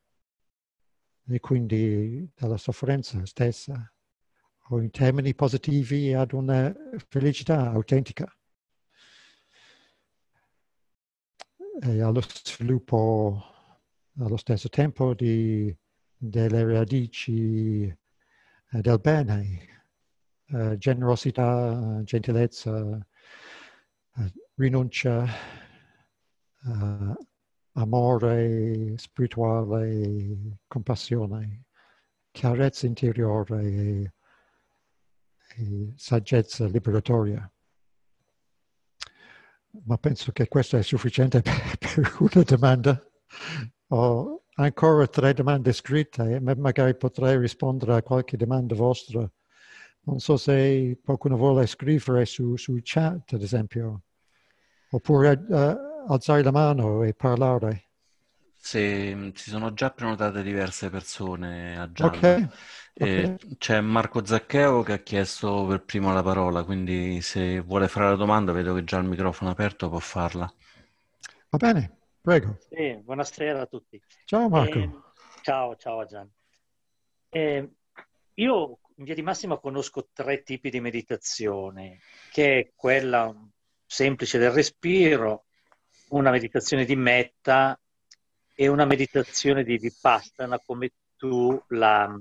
[1.27, 3.90] E quindi dalla sofferenza stessa
[4.71, 6.73] o in termini positivi ad una
[7.10, 8.34] felicità autentica.
[11.84, 13.43] E allo sviluppo
[14.19, 15.75] allo stesso tempo di,
[16.15, 19.84] delle radici eh, del bene,
[20.45, 22.97] eh, generosità, gentilezza,
[24.17, 25.25] eh, rinuncia,
[26.65, 27.15] eh,
[27.73, 31.65] amore spirituale, compassione,
[32.31, 34.13] chiarezza interiore
[35.95, 37.49] saggezza liberatoria.
[39.85, 43.01] Ma penso che questo è sufficiente per, per una domanda.
[43.87, 49.29] Ho ancora tre domande scritte e magari potrei rispondere a qualche domanda vostra.
[50.03, 54.01] Non so se qualcuno vuole scrivere su, su chat, ad esempio,
[54.89, 57.90] oppure uh, alzare la mano e parlare.
[58.63, 62.08] Se, si sono già prenotate diverse persone a Gian.
[62.10, 62.47] Ok.
[62.93, 68.10] Eh, c'è Marco Zaccheo che ha chiesto per primo la parola, quindi se vuole fare
[68.10, 70.54] la domanda, vedo che già il microfono è aperto, può farla.
[71.50, 72.60] Va bene, prego.
[72.69, 74.00] Sì, buonasera a tutti.
[74.26, 74.78] Ciao Marco.
[74.78, 74.91] Eh,
[75.41, 76.30] ciao, ciao Gian.
[77.30, 77.67] Eh,
[78.36, 82.00] io in via di massima conosco tre tipi di meditazione,
[82.32, 83.36] che è quella
[83.88, 85.45] semplice del respiro,
[86.10, 87.76] una meditazione di metta
[88.62, 92.15] e una meditazione di Vipassana come tu la,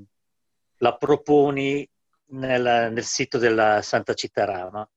[0.79, 1.87] la proponi
[2.29, 4.91] nel, nel, sito della Santa Città Rama.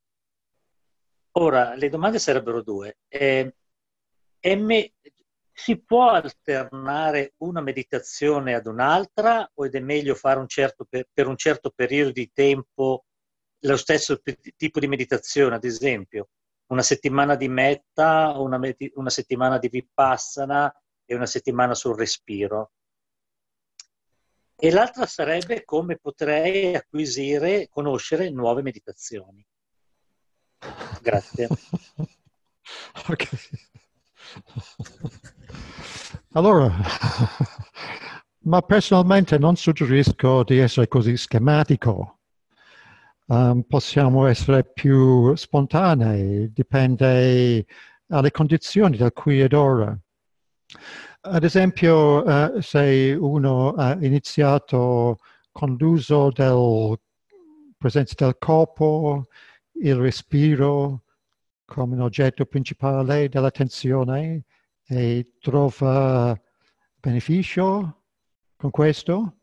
[1.31, 2.99] Ora, le domande sarebbero due.
[3.09, 3.53] Eh,
[4.55, 4.93] me,
[5.51, 11.27] si può alternare una meditazione ad un'altra o è meglio fare un certo, per, per
[11.27, 13.03] un certo periodo di tempo
[13.59, 14.21] lo stesso
[14.55, 16.29] tipo di meditazione, ad esempio?
[16.67, 18.59] una settimana di metta, una,
[18.95, 20.73] una settimana di vipassana
[21.13, 22.71] e una settimana sul respiro.
[24.55, 29.45] E l'altra sarebbe come potrei acquisire, conoscere nuove meditazioni.
[31.01, 31.47] Grazie.
[33.09, 33.29] ok.
[36.33, 36.71] Allora,
[38.45, 42.19] ma personalmente non suggerisco di essere così schematico
[43.27, 47.65] um, possiamo essere più spontanei, dipende
[48.05, 49.97] dalle condizioni del qui ed ora.
[51.21, 55.19] Ad esempio, uh, se uno ha iniziato
[55.51, 56.97] con l'uso della
[57.77, 59.27] presenza del corpo,
[59.73, 61.03] il respiro
[61.65, 64.43] come un oggetto principale dell'attenzione
[64.85, 66.39] e trova
[66.99, 68.01] beneficio
[68.55, 69.37] con questo,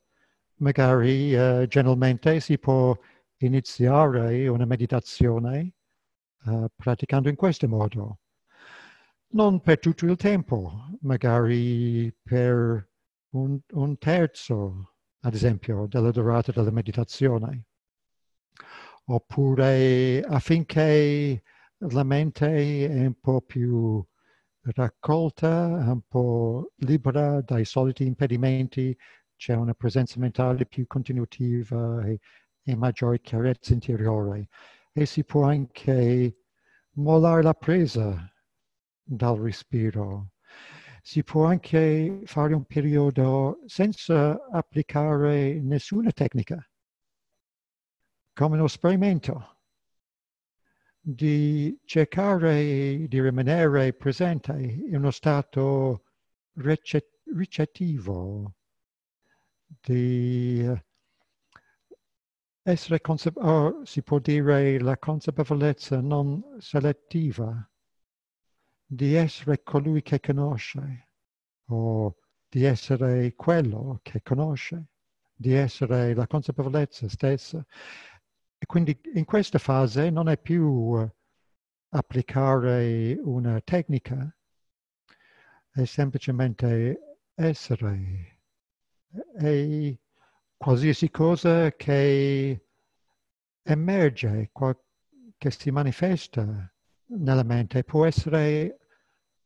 [0.56, 2.96] magari uh, generalmente si può
[3.38, 5.72] iniziare una meditazione
[6.44, 8.18] uh, praticando in questo modo.
[9.32, 12.88] Non per tutto il tempo, magari per
[13.30, 17.64] un, un terzo, ad esempio, della durata della meditazione.
[19.06, 21.42] Oppure affinché
[21.78, 24.04] la mente è un po' più
[24.62, 28.96] raccolta, un po' libera dai soliti impedimenti,
[29.36, 32.20] c'è una presenza mentale più continuativa e
[32.62, 34.48] e maggiore chiarezza interiore
[34.92, 36.36] e si può anche
[36.96, 38.29] mollare la presa
[39.10, 40.32] dal respiro.
[41.02, 46.64] Si può anche fare un periodo senza applicare nessuna tecnica,
[48.32, 49.56] come uno esperimento,
[51.00, 56.04] di cercare di rimanere presente in uno stato
[57.24, 58.54] ricettivo,
[59.66, 60.70] di
[62.62, 63.00] essere
[63.36, 67.69] oh, si può dire la consapevolezza non selettiva
[68.92, 71.10] di essere colui che conosce
[71.66, 72.16] o
[72.48, 74.86] di essere quello che conosce,
[75.32, 77.64] di essere la consapevolezza stessa.
[78.58, 81.08] E quindi in questa fase non è più
[81.90, 84.36] applicare una tecnica,
[85.70, 88.40] è semplicemente essere.
[89.38, 90.00] E
[90.56, 92.66] qualsiasi cosa che
[93.62, 94.50] emerge,
[95.38, 96.74] che si manifesta
[97.06, 98.79] nella mente, può essere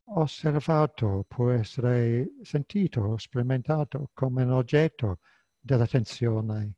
[0.06, 5.20] osservato, può essere sentito, sperimentato come un oggetto
[5.58, 6.74] dell'attenzione,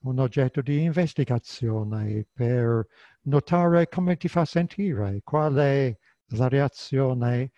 [0.00, 2.86] un oggetto di investigazione per
[3.22, 5.96] notare come ti fa sentire, qual è
[6.32, 7.52] la reazione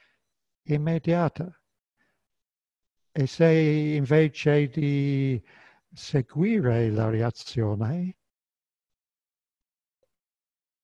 [0.64, 1.55] immediata.
[3.12, 5.43] E se invece di
[5.93, 8.16] seguire la reazione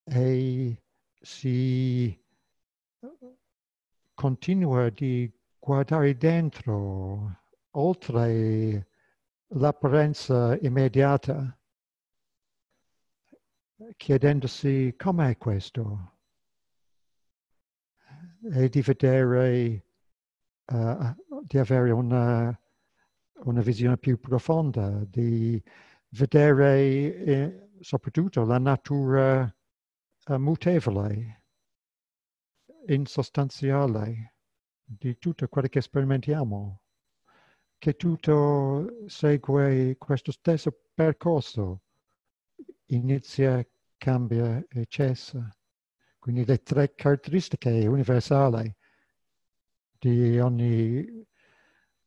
[0.05, 0.83] e
[1.21, 2.25] si
[4.17, 8.89] continua di guardare dentro oltre
[9.51, 11.57] l'apparenza immediata
[13.97, 16.15] chiedendosi com'è questo.
[18.53, 19.85] E di vedere,
[20.67, 22.59] uh, di avere una
[23.45, 25.63] una visione più profonda, di
[26.11, 29.45] vedere eh, soprattutto la natura
[30.27, 31.43] eh, mutevole,
[32.87, 34.35] insostanziale
[34.85, 36.81] di tutto quello che sperimentiamo,
[37.79, 41.83] che tutto segue questo stesso percorso,
[42.87, 45.49] inizia, cambia e cessa.
[46.19, 48.75] Quindi le tre caratteristiche universali
[49.99, 51.25] di ogni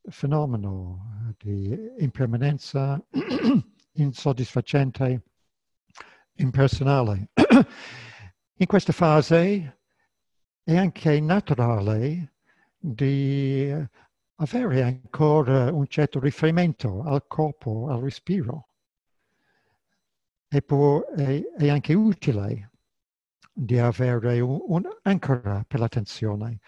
[0.04, 3.02] fenomeno di impermanenza
[3.94, 5.24] insoddisfacente,
[6.34, 7.30] impersonale.
[8.62, 9.79] In questa fase
[10.70, 12.34] è anche naturale
[12.78, 13.74] di
[14.36, 18.68] avere ancora un certo riferimento al corpo, al respiro.
[20.48, 22.70] E può, è, è anche utile
[23.52, 26.60] di avere un'ancora un per l'attenzione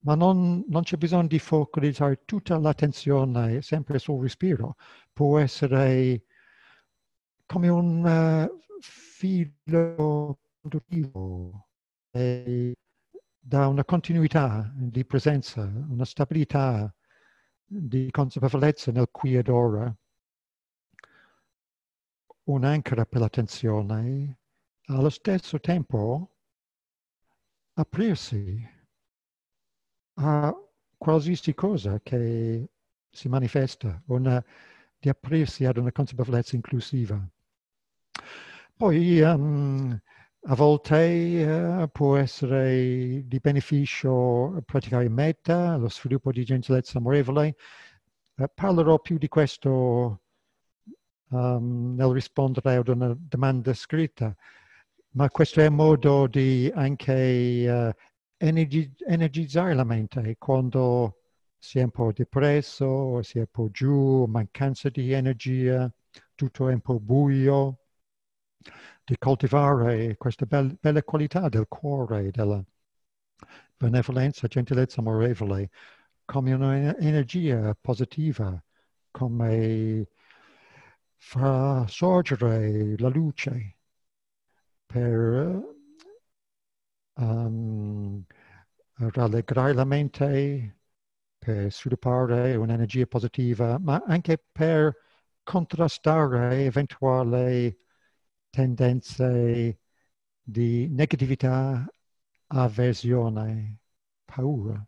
[0.00, 4.76] ma non, non, c'è bisogno di focalizzare tutta l'attenzione sempre sul respiro.
[5.12, 6.22] Può essere
[7.46, 11.66] come un uh, filo conduttivo
[13.46, 16.92] dà una continuità di presenza, una stabilità
[17.64, 19.94] di consapevolezza nel qui ed ora,
[22.44, 24.38] un'ancora per l'attenzione,
[24.86, 26.34] allo stesso tempo
[27.74, 28.68] aprirsi
[30.14, 30.52] a
[30.96, 32.68] qualsiasi cosa che
[33.08, 34.44] si manifesta, una,
[34.98, 37.24] di aprirsi ad una consapevolezza inclusiva.
[38.76, 40.00] Poi um,
[40.48, 47.56] a volte uh, può essere di beneficio praticare meta, lo sviluppo di gentilezza amorevole.
[48.36, 50.20] Uh, parlerò più di questo
[51.30, 54.34] um, nel rispondere ad una domanda scritta,
[55.12, 57.90] ma questo è un modo di anche uh,
[58.36, 61.22] energi- energizzare la mente quando
[61.58, 65.92] si è un po' depresso, si è un po' giù, mancanza di energia,
[66.34, 67.85] tutto è un po' buio
[69.04, 72.62] di coltivare queste belle, belle qualità del cuore, della
[73.76, 75.70] benevolenza, gentilezza amorevole,
[76.24, 78.62] come un'energia positiva,
[79.10, 80.08] come
[81.16, 83.78] fa sorgere la luce
[84.86, 85.62] per
[87.14, 88.24] um,
[88.94, 90.78] rallegrare la mente,
[91.38, 94.96] per sviluppare un'energia positiva, ma anche per
[95.42, 97.76] contrastare eventuali
[98.56, 99.78] tendenze
[100.42, 101.86] di negatività,
[102.46, 103.80] avversione,
[104.24, 104.86] paura.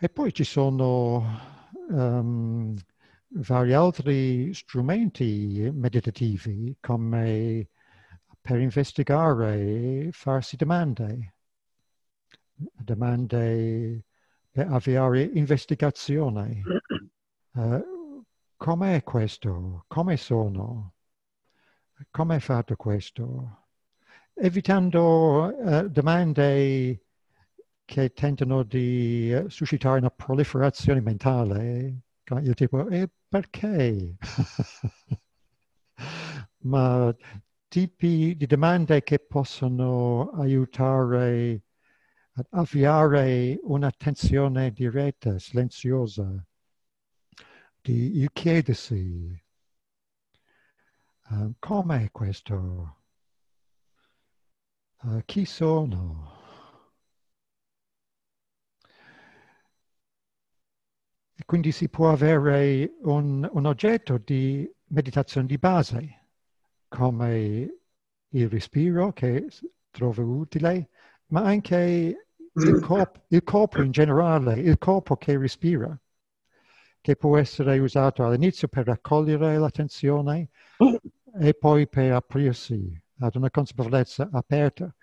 [0.00, 1.24] E poi ci sono
[1.88, 2.76] um,
[3.28, 7.68] vari altri strumenti meditativi come
[8.42, 11.34] per investigare, farsi domande,
[12.54, 14.04] domande
[14.50, 16.62] per avviare investigazione.
[17.54, 17.97] Uh,
[18.58, 19.84] com'è questo?
[19.88, 20.94] Come sono?
[22.10, 23.68] Come è fatto questo?
[24.34, 27.04] Evitando uh, domande
[27.84, 32.00] che tentano di uh, suscitare una proliferazione mentale,
[32.42, 34.16] il tipo, e perché?
[36.62, 37.14] Ma
[37.68, 41.62] tipi di domande che possono aiutare
[42.32, 46.47] ad avviare un'attenzione diretta, silenziosa,
[47.88, 49.42] di il chiedersi
[51.30, 52.96] uh, com'è questo?
[55.00, 56.36] Uh, chi sono?
[61.34, 66.26] E quindi si può avere un, un oggetto di meditazione di base,
[66.88, 67.80] come
[68.28, 69.48] il respiro che
[69.90, 70.90] trovo utile,
[71.28, 75.98] ma anche il corpo, il corpo in generale, il corpo che respira
[77.08, 80.50] che può essere usato all'inizio per raccogliere l'attenzione
[81.40, 84.94] e poi per aprirsi ad una consapevolezza aperta.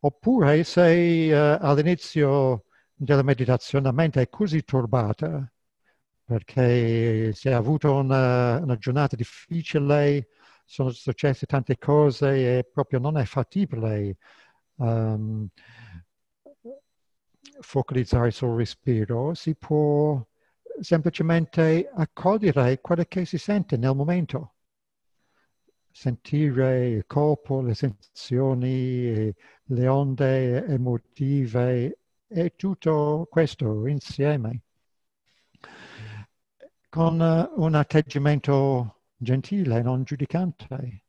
[0.00, 5.48] Oppure se uh, all'inizio della meditazione la mente è così turbata
[6.24, 10.30] perché si è avuto una, una giornata difficile,
[10.64, 14.16] sono successe tante cose e proprio non è fattibile
[14.74, 15.46] um,
[17.60, 20.20] focalizzare sul respiro, si può
[20.80, 24.54] semplicemente accogliere quello che si sente nel momento.
[25.90, 34.62] Sentire il corpo, le sensazioni, le onde emotive e tutto questo insieme.
[36.88, 37.20] Con
[37.56, 41.04] un atteggiamento gentile, non giudicante,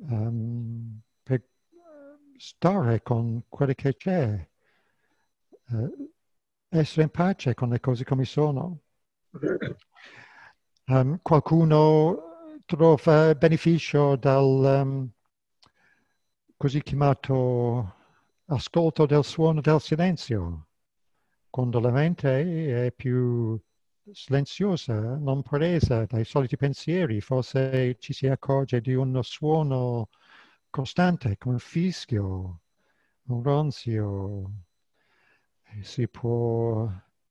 [0.00, 1.48] um, per
[2.36, 4.48] stare con quello che c'è.
[5.68, 6.12] Uh,
[6.70, 8.80] essere in pace con le cose come sono.
[10.90, 15.08] Um, qualcuno trova beneficio dal um,
[16.56, 17.94] così chiamato
[18.46, 20.66] ascolto del suono del silenzio,
[21.48, 23.56] quando la mente è più
[24.10, 30.08] silenziosa, non presa dai soliti pensieri, forse ci si accorge di uno suono
[30.70, 32.60] costante come un fischio,
[33.26, 34.50] un ronzio,
[35.82, 36.90] si può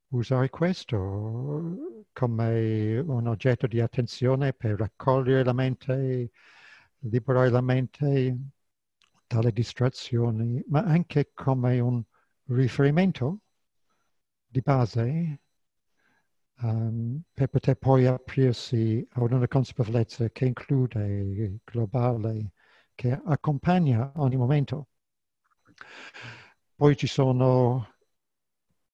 [0.09, 6.31] usare questo come un oggetto di attenzione per raccogliere la mente,
[6.99, 8.37] liberare la mente
[9.27, 12.03] dalle distrazioni, ma anche come un
[12.45, 13.41] riferimento
[14.47, 15.39] di base
[16.61, 22.53] um, per poter poi aprirsi a una consapevolezza che include, globale,
[22.95, 24.87] che accompagna ogni momento.
[26.75, 27.98] Poi ci sono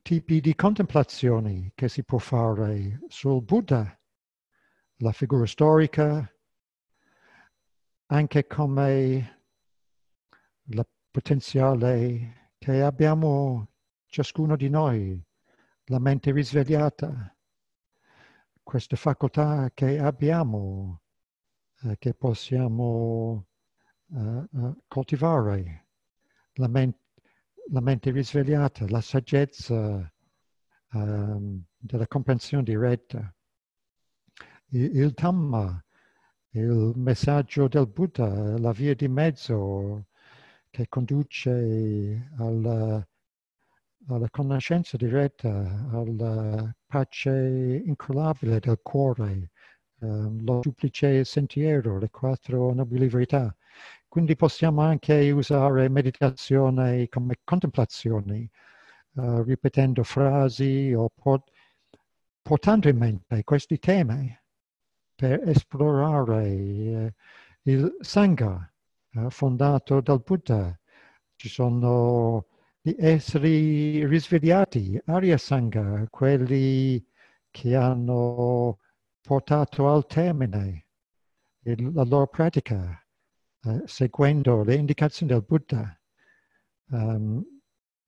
[0.06, 4.00] tipi di contemplazioni che si può fare sul Buddha,
[4.98, 6.32] la figura storica,
[8.06, 9.46] anche come
[10.66, 13.72] la potenziale che abbiamo
[14.06, 15.20] ciascuno di noi,
[15.86, 17.36] la mente risvegliata,
[18.62, 21.02] queste facoltà che abbiamo,
[21.82, 23.48] eh, che possiamo
[24.06, 25.88] uh, uh, coltivare,
[26.54, 26.96] la, men-
[27.72, 30.12] la, mente risvegliata, la saggezza
[30.92, 33.34] um, della comprensione diretta,
[34.70, 35.84] il, il Dhamma,
[36.52, 40.08] il messaggio del Buddha, la via di mezzo
[40.70, 43.06] che conduce alla,
[44.08, 49.52] alla conoscenza diretta, alla pace incrollabile del cuore,
[50.00, 53.56] um, lo duplice sentiero, le quattro nobili verità.
[54.16, 58.50] Quindi possiamo anche usare meditazione come contemplazione,
[59.16, 61.52] uh, ripetendo frasi o port-
[62.42, 64.34] portando in mente questi temi
[65.14, 67.14] per esplorare eh,
[67.64, 68.74] il Sangha
[69.16, 70.80] eh, fondato dal Buddha.
[71.36, 72.46] Ci sono
[72.80, 77.06] gli esseri risvegliati, Arya Sangha, quelli
[77.52, 78.80] che hanno
[79.20, 80.86] portato al termine
[81.64, 83.05] la loro pratica
[83.66, 86.00] eh, seguendo le indicazioni del Buddha,
[86.92, 87.44] um,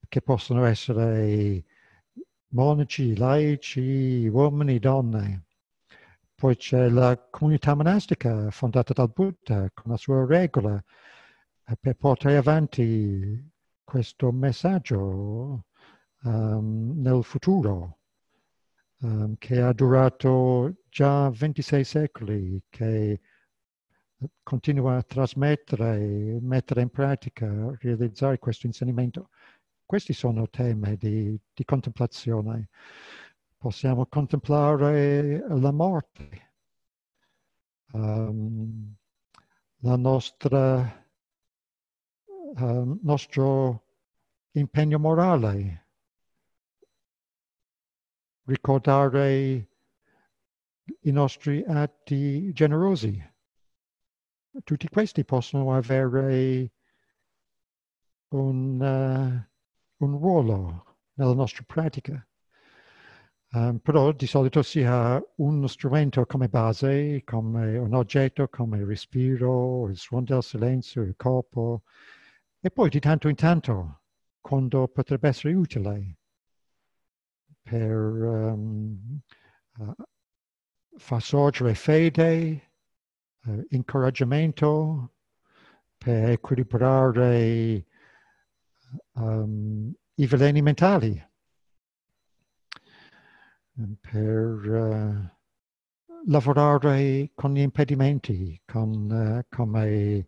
[0.07, 1.63] che possono essere
[2.49, 5.45] monaci, laici, uomini, donne.
[6.35, 10.81] Poi c'è la comunità monastica fondata dal Buddha con la sua regola
[11.65, 13.51] eh, per portare avanti
[13.83, 15.65] questo messaggio
[16.23, 17.99] um, nel futuro,
[18.99, 23.19] um, che ha durato già 26 secoli, che
[24.43, 29.29] continua a trasmettere, mettere in pratica, realizzare questo insegnamento.
[29.85, 32.69] Questi sono temi di, di contemplazione
[33.57, 36.51] possiamo contemplare la morte,
[37.93, 38.95] um,
[39.79, 41.05] la nostra,
[42.25, 43.85] uh, nostro
[44.51, 45.85] impegno morale,
[48.43, 49.69] ricordare
[51.01, 53.35] i nostri atti generosi.
[54.63, 56.71] Tutti questi possono avere
[58.29, 62.27] un, uh, un ruolo nella nostra pratica.
[63.49, 68.85] Um, però di solito si ha uno strumento come base, come un oggetto come il
[68.85, 71.83] respiro, il suono del silenzio, il corpo,
[72.59, 74.01] e poi di tanto in tanto,
[74.41, 76.17] quando potrebbe essere utile
[77.61, 79.19] per um,
[79.77, 79.93] uh,
[80.97, 82.66] far sorgere fede,
[83.47, 85.11] uh, incoraggiamento,
[85.97, 87.85] per equilibrare
[89.13, 91.25] um, i veleni mentali
[93.99, 95.29] per uh,
[96.25, 100.25] lavorare con gli impedimenti, con, uh, come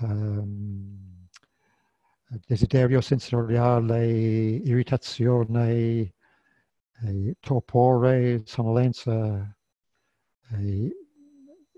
[0.00, 1.28] um,
[2.46, 6.14] desiderio sensoriale, irritazione,
[7.02, 9.56] eh, torpore, sonnolenza,
[10.52, 10.96] eh,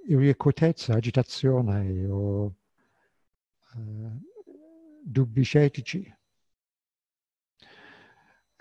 [0.07, 2.55] irrequietezza, agitazione o
[3.75, 4.21] uh,
[5.03, 6.15] dubbi scettici.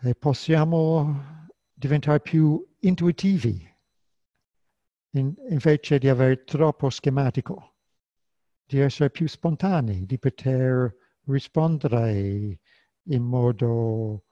[0.03, 3.69] E possiamo diventare più intuitivi
[5.11, 7.75] in, invece di avere troppo schematico,
[8.65, 12.59] di essere più spontanei, di poter rispondere
[13.03, 14.25] in modo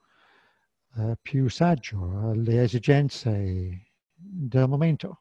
[0.94, 5.19] uh, più saggio alle esigenze del momento.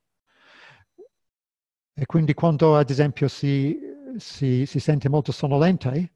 [2.00, 3.78] E quindi quando ad esempio si,
[4.18, 6.14] si, si sente molto sonnolente,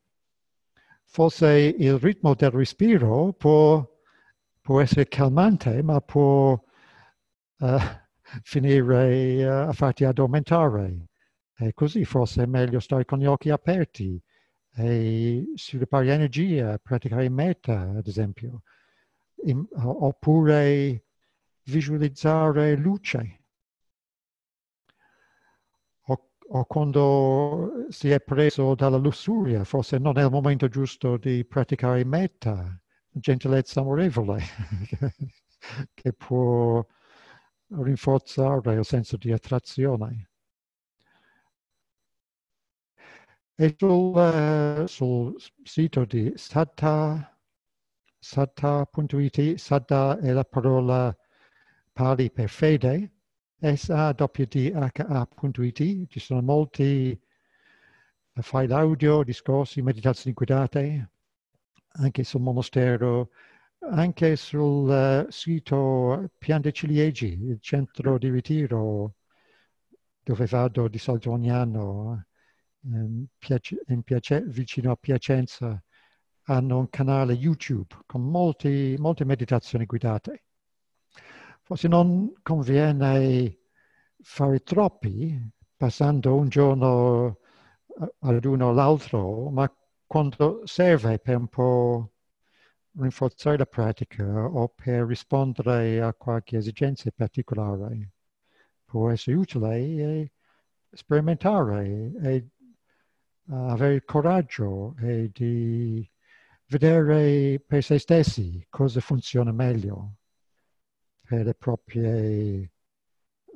[1.04, 3.86] forse il ritmo del respiro può
[4.62, 7.68] può essere calmante, ma può uh,
[8.44, 11.10] finire uh, a farti addormentare.
[11.58, 14.20] E così forse è meglio stare con gli occhi aperti
[14.76, 18.62] e sviluppare energia, praticare meta, ad esempio,
[19.44, 21.04] in, oppure
[21.64, 23.43] visualizzare luce.
[26.56, 32.06] O, quando si è preso dalla lussuria, forse non è il momento giusto di praticare
[32.06, 32.80] meta
[33.10, 34.40] gentilezza amorevole
[35.96, 36.86] che può
[37.70, 40.30] rinforzare il senso di attrazione.
[43.56, 47.36] E sul, uh, sul sito di Saddha,
[48.20, 51.16] saddha.it, Saddha è la parola
[51.92, 53.13] pari per fede,
[53.64, 55.48] S-A-W-D-H-A.it,
[56.10, 57.18] ci sono molti
[58.42, 61.12] file audio, discorsi, meditazioni guidate,
[61.94, 63.30] anche sul monastero,
[63.80, 69.16] anche sul uh, sito Pian de Ciliegi, il centro di ritiro
[70.24, 72.26] dove vado di solito ogni anno,
[73.38, 75.82] Piace, in Piace, vicino a Piacenza,
[76.48, 80.43] hanno un canale YouTube con molti, molte meditazioni guidate.
[81.64, 83.58] Forse non conviene
[84.22, 85.40] fare troppi,
[85.76, 87.40] passando un giorno
[88.20, 89.72] ad uno o l'altro, ma
[90.06, 92.12] quando serve per un po'
[92.98, 98.12] rinforzare la pratica o per rispondere a qualche esigenza particolare,
[98.84, 100.34] può essere utile
[100.92, 102.48] sperimentare e
[103.50, 106.10] avere il coraggio e di
[106.68, 110.18] vedere per se stessi cosa funziona meglio
[111.42, 112.72] le proprie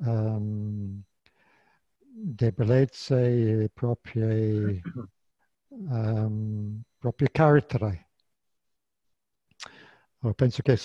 [0.00, 1.02] um,
[1.98, 4.80] debolezze, le proprie,
[5.68, 8.10] um, proprie carattere.
[10.18, 10.78] Allora, penso che è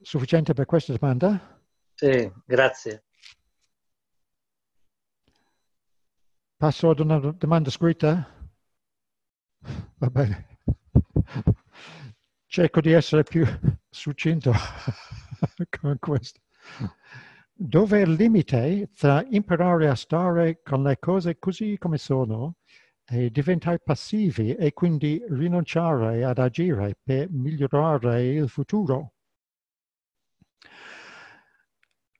[0.00, 1.62] sufficiente per questa domanda.
[1.94, 3.04] Sì, grazie.
[6.56, 8.50] Passo ad una domanda scritta?
[9.96, 10.58] Va bene.
[12.46, 13.46] Cerco di essere più
[13.88, 14.52] succinto
[15.80, 16.40] con questo.
[17.52, 22.56] Dove il limite tra imparare a stare con le cose così come sono
[23.04, 29.12] e diventare passivi e quindi rinunciare ad agire per migliorare il futuro?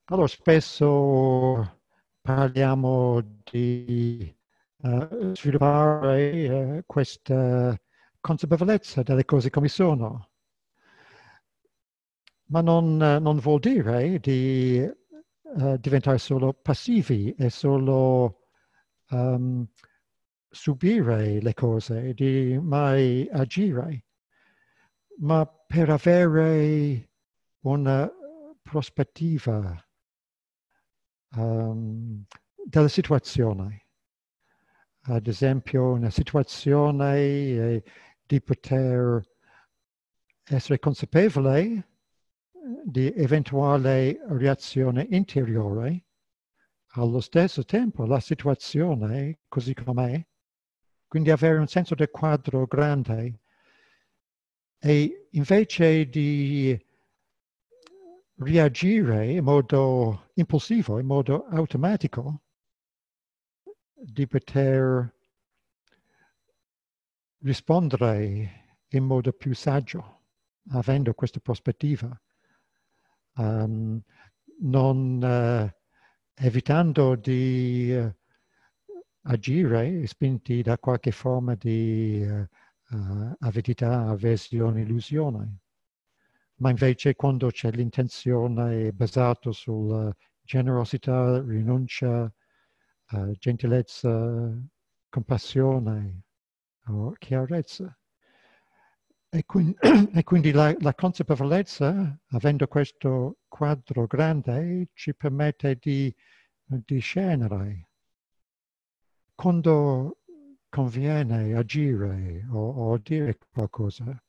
[0.05, 1.79] Allora, spesso
[2.21, 4.35] parliamo di
[4.83, 7.75] uh, sviluppare uh, questa
[8.19, 10.30] consapevolezza delle cose come sono.
[12.51, 18.47] Ma non, non vuol dire di uh, diventare solo passivi e solo
[19.11, 19.65] um,
[20.49, 24.03] subire le cose, di mai agire,
[25.19, 27.11] ma per avere
[27.61, 28.11] una
[28.61, 29.81] prospettiva
[31.35, 32.25] um,
[32.65, 33.85] della situazione.
[35.03, 37.83] Ad esempio, una situazione eh,
[38.25, 39.25] di poter
[40.43, 41.90] essere consapevole eh,
[42.83, 46.05] di eventuale reazione interiore,
[46.93, 50.23] allo stesso tempo la situazione così com'è,
[51.07, 53.39] quindi avere un senso del quadro grande
[54.77, 56.79] e invece di
[58.35, 62.41] reagire in modo impulsivo, in modo automatico,
[63.93, 65.13] di poter
[67.39, 70.21] rispondere in modo più saggio,
[70.69, 72.19] avendo questa prospettiva,
[73.35, 74.01] um,
[74.61, 75.69] non uh,
[76.35, 78.13] evitando di uh,
[79.23, 85.59] agire spinti da qualche forma di uh, avidità, avversione, illusione.
[86.55, 90.13] Ma invece quando c'è l'intenzione basata sulla
[90.43, 92.31] generosità, rinuncia,
[93.39, 94.51] gentilezza,
[95.09, 96.23] compassione,
[96.87, 98.00] o chiarezza.
[99.33, 99.73] E quindi,
[100.13, 106.13] e quindi la, la, consapevolezza, avendo questo quadro grande, ci permette di
[106.65, 107.87] discernere
[109.33, 110.17] quando
[110.69, 114.21] conviene agire o, o dire qualcosa.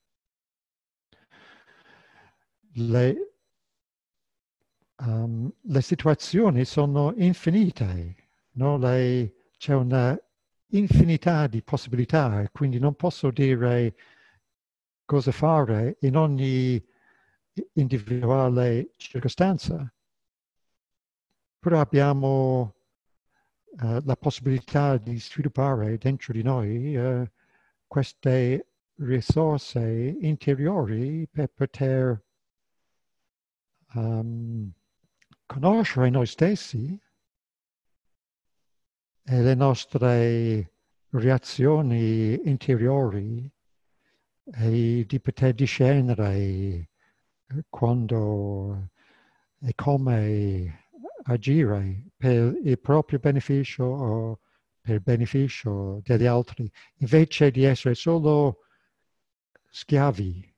[2.74, 3.34] Le,
[4.98, 8.16] um, le situazioni sono infinite,
[8.52, 8.78] no?
[8.78, 10.16] Le, c'è una
[10.68, 13.94] infinità di possibilità, quindi non posso dire
[15.12, 16.82] cosa fare in ogni
[17.74, 19.92] individuale circostanza.
[21.58, 22.74] Però abbiamo
[23.72, 27.30] uh, la possibilità di sviluppare dentro di noi uh,
[27.86, 28.68] queste
[29.00, 32.24] risorse interiori per poter
[33.92, 34.72] um,
[35.44, 36.98] conoscere noi stessi
[39.24, 40.72] e le nostre
[41.10, 43.52] reazioni interiori
[44.44, 46.88] e di poter discernere
[47.68, 48.90] quando
[49.60, 50.88] e come
[51.24, 54.40] agire per il proprio beneficio o
[54.80, 58.66] per il beneficio degli altri, invece di essere solo
[59.70, 60.52] schiavi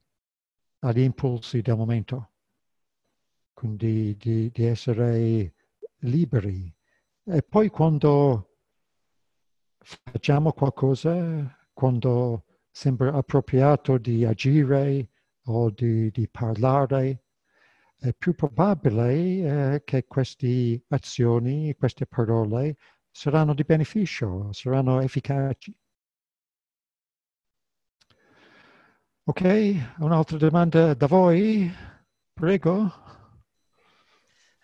[0.80, 2.30] agli impulsi del momento,
[3.52, 5.54] quindi di, di essere
[5.98, 6.74] liberi.
[7.24, 8.56] E poi quando
[9.78, 12.43] facciamo qualcosa quando
[12.74, 15.08] sembra appropriato di agire
[15.44, 17.22] o di, di parlare,
[17.96, 22.76] è più probabile eh, che queste azioni, queste parole
[23.12, 25.72] saranno di beneficio, saranno efficaci.
[29.26, 31.72] Ok, un'altra domanda da voi?
[32.32, 32.92] Prego.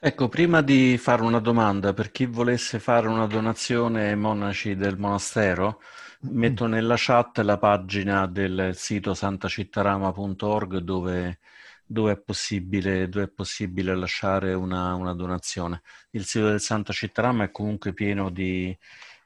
[0.00, 4.98] Ecco, prima di fare una domanda, per chi volesse fare una donazione ai monaci del
[4.98, 5.80] monastero,
[6.22, 11.38] metto nella chat la pagina del sito santacittarama.org dove,
[11.86, 15.82] dove, è possibile, dove è possibile lasciare una, una, donazione.
[16.10, 18.76] Il sito del Santa Cittarama è comunque pieno di,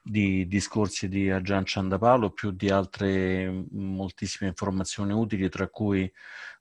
[0.01, 6.11] di discorsi di Ajahn Chandapalo, più di altre moltissime informazioni utili, tra cui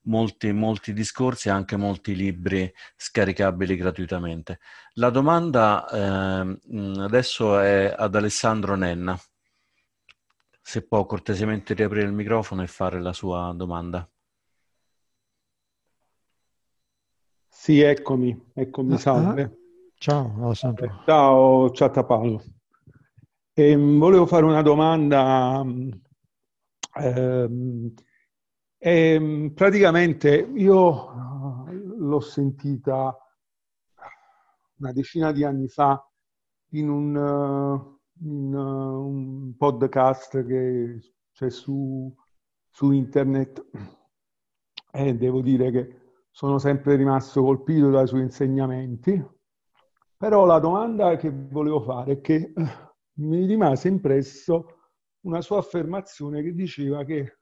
[0.05, 4.59] molti, molti discorsi e anche molti libri scaricabili gratuitamente.
[4.95, 6.59] La domanda eh,
[6.99, 9.19] adesso è ad Alessandro Nenna,
[10.67, 14.09] se può cortesemente riaprire il microfono e fare la sua domanda.
[17.47, 19.43] Sì, eccomi, eccomi, ah, salve.
[19.43, 19.51] Ah,
[19.99, 21.03] ciao Alessandro.
[21.05, 22.43] Ciao Chattapalo.
[23.53, 25.63] E, volevo fare una domanda.
[26.97, 27.93] Ehm,
[28.79, 33.15] e, praticamente io uh, l'ho sentita
[34.79, 36.03] una decina di anni fa
[36.71, 37.94] in un,
[38.25, 40.99] uh, un podcast che
[41.33, 42.15] c'è su,
[42.69, 43.65] su, internet
[44.93, 46.01] e devo dire che
[46.31, 49.25] sono sempre rimasto colpito dai suoi insegnamenti.
[50.17, 52.53] Però la domanda che volevo fare è che
[53.15, 54.67] mi rimase impresso
[55.21, 57.39] una sua affermazione che diceva che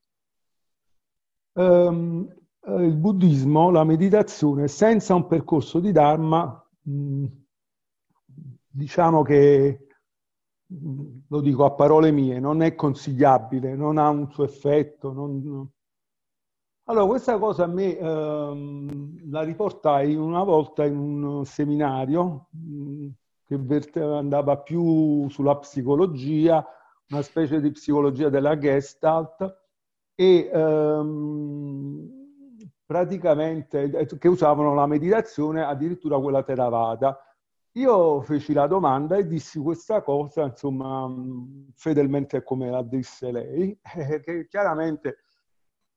[1.54, 2.26] Um,
[2.64, 7.26] il buddismo, la meditazione, senza un percorso di Dharma, mm,
[8.68, 9.88] diciamo che,
[11.28, 15.12] lo dico a parole mie, non è consigliabile, non ha un suo effetto.
[15.12, 15.68] Non...
[16.84, 23.08] Allora, questa cosa a me um, la riportai una volta in un seminario mh,
[23.46, 26.66] che andava più sulla psicologia,
[27.10, 29.60] una specie di psicologia della Gestalt,
[30.14, 32.10] e ehm,
[32.84, 37.18] praticamente eh, che usavano la meditazione, addirittura quella Theravada.
[37.76, 41.10] Io feci la domanda e dissi questa cosa, insomma,
[41.74, 43.78] fedelmente come la disse lei,
[44.22, 45.20] che chiaramente,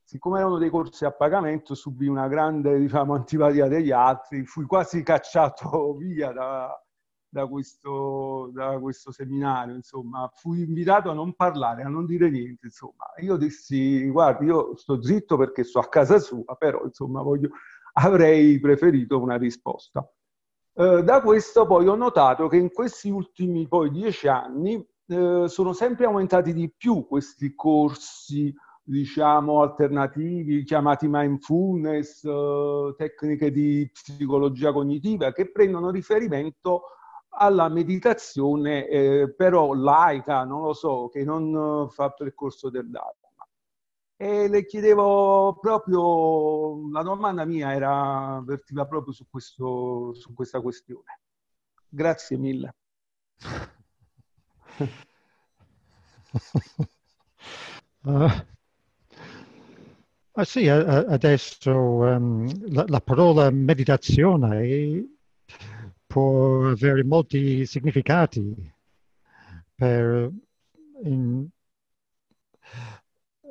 [0.02, 5.04] siccome erano dei corsi a pagamento, subì una grande, diciamo, antipatia degli altri, fui quasi
[5.04, 6.82] cacciato via da,
[7.28, 12.68] da questo, da questo seminario, insomma, fui invitato a non parlare, a non dire niente,
[12.68, 13.04] insomma.
[13.18, 17.50] Io dissi, guardi, io sto zitto perché sto a casa sua, però, insomma, voglio,
[17.96, 20.10] avrei preferito una risposta.
[20.78, 25.72] Eh, da questo poi ho notato che in questi ultimi poi dieci anni eh, sono
[25.72, 28.54] sempre aumentati di più questi corsi,
[28.84, 36.84] diciamo, alternativi, chiamati mindfulness, eh, tecniche di psicologia cognitiva, che prendono riferimento
[37.30, 43.25] alla meditazione eh, però laica, non lo so, che non fa percorso del Dharma.
[44.18, 51.20] E le chiedevo proprio, la domanda mia era, vertiva proprio su, questo, su questa questione.
[51.90, 52.76] Grazie mille.
[58.04, 58.30] uh,
[60.44, 65.18] sì, adesso um, la, la parola meditazione
[66.08, 68.74] può avere molti significati.
[69.76, 70.32] Per,
[71.04, 71.50] in,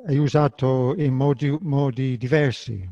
[0.05, 2.87] è usato in modi, modi, diversi,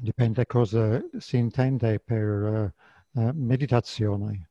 [0.00, 2.72] dipende cosa si intende per
[3.12, 4.50] uh, uh, meditazione.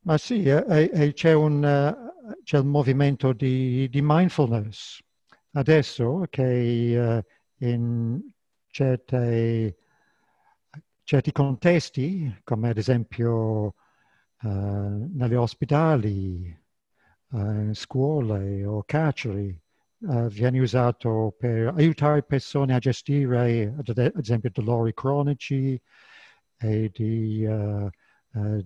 [0.00, 1.62] Ma sì, eh, c'è, un,
[2.42, 5.00] c'è, il movimento di, di mindfulness
[5.52, 7.24] adesso che
[7.58, 8.20] in
[8.66, 9.76] certe
[11.02, 13.74] certi contesti, come ad esempio
[14.42, 16.56] negli ospedali,
[17.30, 19.60] uh, scuole o carceri,
[20.00, 25.80] uh, viene usato per aiutare persone a gestire, ad esempio, dolori cronici
[26.58, 27.88] e di uh,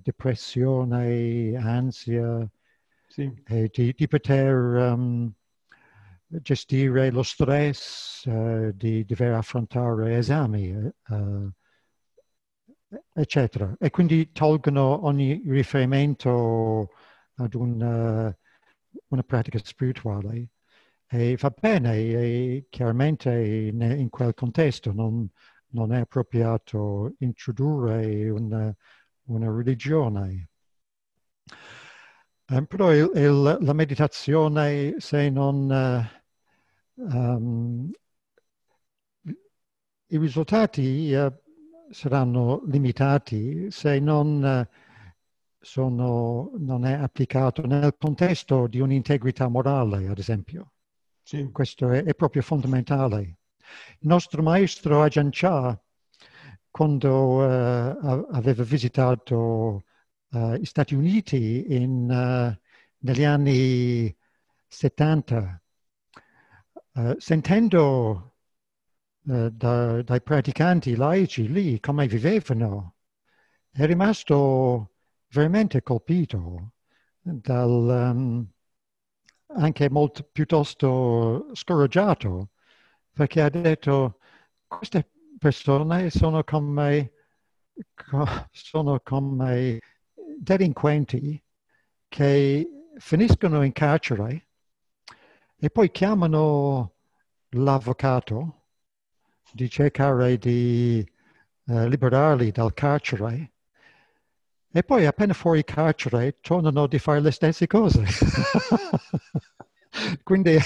[0.03, 2.49] depressione, ansia,
[3.09, 3.33] sì.
[3.47, 5.33] e di, di poter um,
[6.26, 8.26] gestire lo stress,
[8.72, 10.93] di dover affrontare esami
[13.12, 13.74] eccetera.
[13.78, 16.91] E quindi tolgono ogni riferimento
[17.37, 18.37] ad una,
[19.09, 20.49] una pratica spirituale.
[21.13, 25.29] E va bene, e chiaramente in, quel contesto non,
[25.71, 28.73] non, è appropriato introdurre una,
[29.25, 30.49] una religione.
[32.49, 36.11] Um, però il, il, la meditazione, se non...
[36.95, 37.91] Uh, um,
[40.13, 41.33] I risultati uh,
[41.91, 44.67] saranno limitati se non,
[45.59, 50.73] sono, non è applicato nel contesto di un'integrità morale, ad esempio.
[51.23, 51.49] Sì.
[51.53, 53.21] Questo è, è, proprio fondamentale.
[53.99, 55.81] Il nostro maestro Ajahn Chah
[56.71, 59.85] quando uh, aveva visitato
[60.31, 62.57] uh, gli Stati Uniti in, uh,
[62.99, 64.16] negli anni
[64.66, 65.61] 70,
[67.18, 68.35] sentendo
[69.23, 72.97] da, dai praticanti laici lì come vivevano,
[73.71, 74.93] è rimasto
[75.29, 76.73] veramente colpito
[77.21, 78.49] dal, um,
[79.57, 82.51] anche molto piuttosto scoraggiato
[83.13, 84.19] perché ha detto
[84.67, 87.13] queste persone sono come,
[88.53, 89.81] sono come
[90.39, 91.43] delinquenti
[92.09, 94.49] che finiscono in carcere
[95.57, 96.95] e poi chiamano
[97.51, 98.65] l'avvocato
[99.53, 101.05] di cercare di
[101.65, 103.53] uh, liberarli dal carcere
[104.73, 108.05] e poi appena fuori carcere tornano a fare le stesse cose.
[110.23, 110.57] Quindi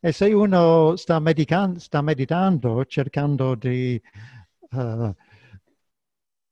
[0.00, 4.00] se uno sta, medican- sta meditando, cercando di
[4.70, 5.14] uh,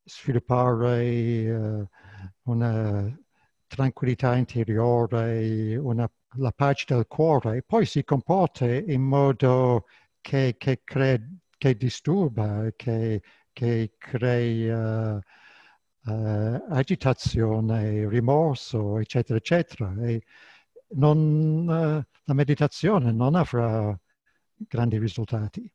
[0.04, 1.88] sviluppare uh,
[2.42, 3.18] una
[3.66, 9.86] tranquillità interiore, una, la pace del cuore, poi si comporta in modo
[10.20, 11.18] che, che, crea,
[11.58, 13.22] che disturba, che,
[13.52, 15.20] che crea uh,
[16.04, 19.94] agitazione, rimorso, eccetera, eccetera.
[20.02, 20.22] E
[20.94, 23.98] non, uh, la meditazione non avrà
[24.54, 25.70] grandi risultati.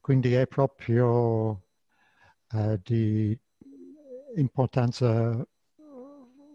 [0.00, 1.64] Quindi è proprio
[2.52, 3.38] uh, di
[4.36, 5.46] importanza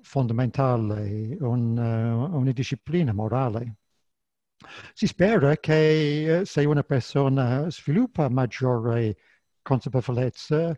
[0.02, 3.78] fondamentale un, uh, una disciplina morale.
[4.94, 9.18] Si spera che se una persona sviluppa maggiore
[9.62, 10.78] consapevolezza,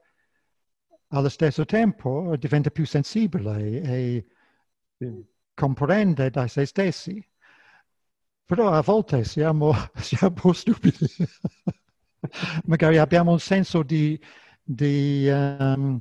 [1.12, 4.26] allo stesso tempo diventa più sensibile e
[5.54, 7.24] comprende da se stessi.
[8.46, 11.08] Però a volte siamo, siamo stupidi.
[12.66, 14.20] Magari abbiamo un senso di,
[14.62, 16.00] di um,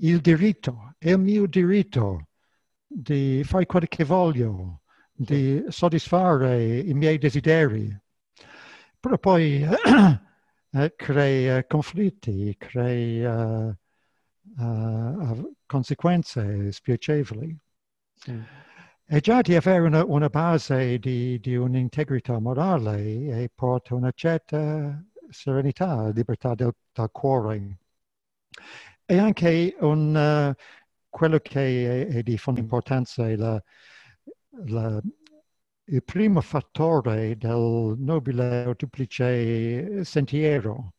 [0.00, 2.28] il diritto, è il mio diritto
[2.86, 4.82] di fare quello che voglio,
[5.12, 7.96] di soddisfare i miei desideri.
[9.00, 9.62] Però poi
[10.72, 13.76] eh, crea conflitti, crea
[14.56, 17.56] uh, conseguenze spiacevoli.
[18.14, 18.42] Sì.
[19.08, 22.98] E già di avere una, una base di, di, un'integrità morale
[23.42, 27.78] e porta una certa serenità, libertà del, del cuore.
[29.04, 30.62] E anche un, uh,
[31.08, 33.62] quello che è, è, di fonda importanza è la,
[34.66, 35.00] la,
[35.84, 40.94] il primo fattore del nobile o duplice sentiero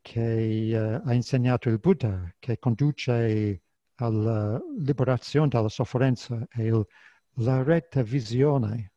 [0.00, 3.62] che uh, ha insegnato il Buddha, che conduce
[3.96, 6.84] alla liberazione dalla sofferenza è il,
[7.36, 8.92] la retta visione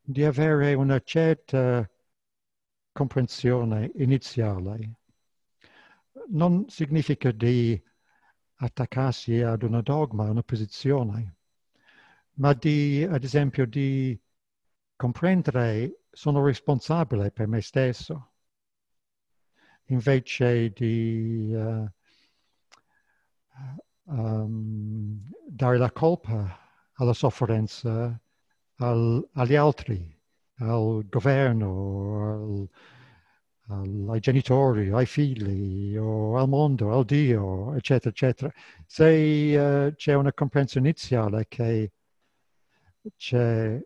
[0.00, 1.88] di avere una certa
[2.92, 4.96] comprensione iniziale.
[6.28, 7.80] Non significa di
[8.56, 11.36] attaccarsi ad una dogma, una posizione,
[12.34, 14.18] ma di, ad esempio, di
[14.96, 18.31] comprendere sono responsabile per me stesso
[19.86, 21.86] invece di uh,
[24.04, 26.58] um, dare la colpa
[26.94, 28.20] alla sofferenza
[28.76, 30.20] al, agli altri,
[30.58, 32.68] al governo,
[33.68, 38.52] al, al, ai genitori, ai figli, al mondo, al Dio, eccetera, eccetera.
[38.86, 41.92] Se uh, c'è una comprensione iniziale che
[43.16, 43.80] c'è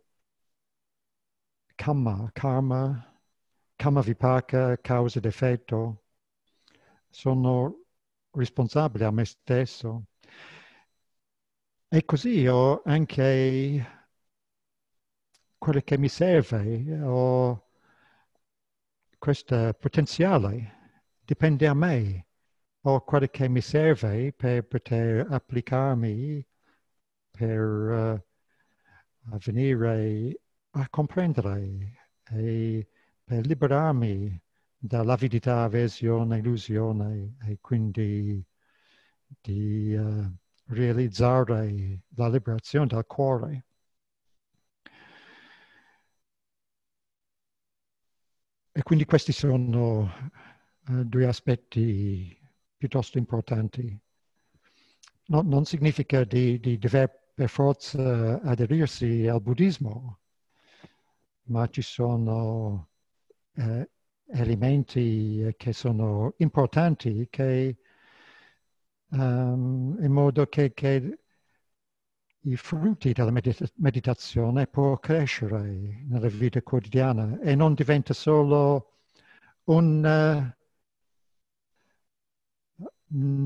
[1.74, 3.15] karma, karma
[3.78, 6.02] Kama Vipaka, causa ed effetto,
[7.10, 7.84] sono
[8.32, 10.06] responsabile a me stesso.
[11.88, 13.86] E così ho anche
[15.58, 17.68] quello che mi serve, ho
[19.18, 22.26] questo potenziale, dipende a me,
[22.82, 26.46] ho quello che mi serve per poter applicarmi,
[27.30, 32.88] per uh, venire a comprendere e
[33.26, 34.40] per liberarmi
[34.78, 38.44] dall'avidità, avversione, illusione e quindi
[39.40, 40.32] di uh,
[40.66, 43.66] realizzare la liberazione del cuore.
[48.70, 50.02] E quindi questi sono
[50.88, 52.38] uh, due aspetti
[52.76, 53.98] piuttosto importanti.
[55.28, 60.20] No, non significa di, di dover per forza aderirsi al buddismo,
[61.48, 62.88] ma ci sono
[63.56, 63.90] eh,
[64.28, 67.76] elementi che sono importanti che,
[69.12, 71.18] um, in modo che, che,
[72.46, 79.00] i frutti della medita- meditazione può crescere nella vita quotidiana e non diventa solo
[79.64, 80.54] un, uh,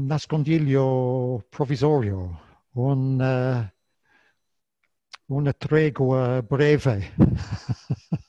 [0.07, 2.39] nascondiglio provvisorio,
[2.73, 3.69] un, uh,
[5.35, 7.13] una tregua breve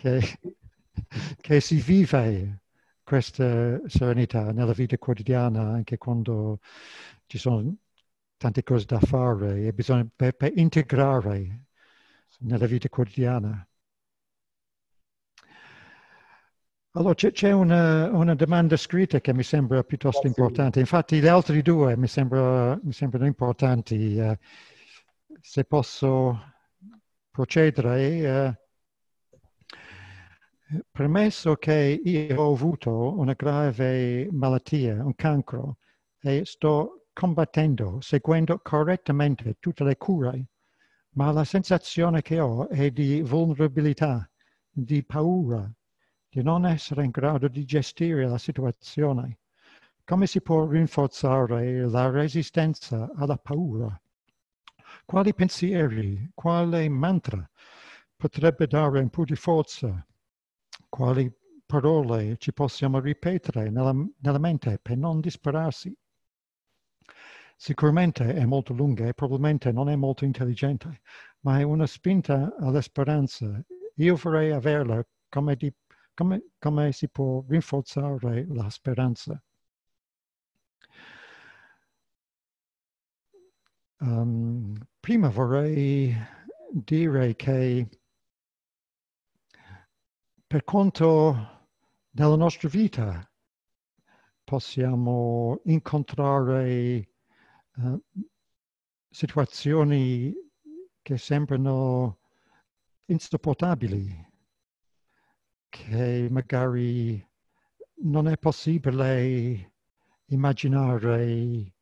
[0.00, 0.20] che,
[1.40, 2.62] che si vive
[3.02, 6.60] questa serenità nella vita quotidiana anche quando
[7.26, 7.74] ci sono
[8.36, 11.64] tante cose da fare e bisogna per, per integrare
[12.40, 13.66] nella vita quotidiana.
[16.92, 20.80] Allora c'è, c'è una, una, domanda scritta che mi sembra piuttosto ah, importante.
[20.80, 24.16] Infatti le altre due mi, sembra, mi sembrano importanti.
[24.18, 24.36] Uh,
[25.40, 26.40] se posso
[27.30, 28.48] procedere.
[28.48, 28.67] Uh,
[30.90, 35.78] premesso che io ho avuto una grave malattia, un cancro,
[36.20, 40.46] e sto combattendo, seguendo correttamente tutte le cure,
[41.12, 44.28] ma la sensazione che ho è di vulnerabilità,
[44.70, 45.70] di paura,
[46.28, 49.38] di non essere in grado di gestire la situazione.
[50.04, 53.98] Come si può rinforzare la resistenza alla paura?
[55.04, 57.48] Quali pensieri, quale mantra
[58.16, 60.06] potrebbe dare un po' di forza?
[60.88, 61.32] Quali
[61.66, 65.94] parole ci possiamo ripetere nella, nella mente per non disperarsi?
[67.56, 71.00] Sicuramente è molto lunga e probabilmente non è molto intelligente,
[71.40, 73.60] ma è una spinta alla speranza.
[73.96, 75.72] Io vorrei averla come di
[76.18, 79.40] come, come si può rinforzare la speranza?
[84.00, 86.12] Um, prima vorrei
[86.72, 87.88] dire che
[90.48, 91.66] per quanto
[92.12, 93.30] nella nostra vita
[94.42, 97.10] possiamo incontrare
[97.76, 98.02] uh,
[99.10, 100.32] situazioni
[101.02, 102.20] che sembrano
[103.04, 104.26] insopportabili,
[105.68, 107.22] che magari
[108.04, 109.72] non è possibile
[110.28, 111.74] immaginare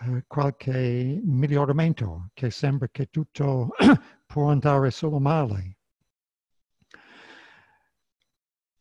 [0.00, 3.68] uh, qualche miglioramento, che sembra che tutto
[4.26, 5.76] può andare solo male.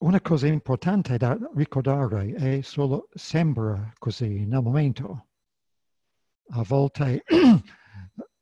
[0.01, 5.27] Una cosa importante da ricordare è solo sembra così nel momento.
[6.49, 7.23] A volte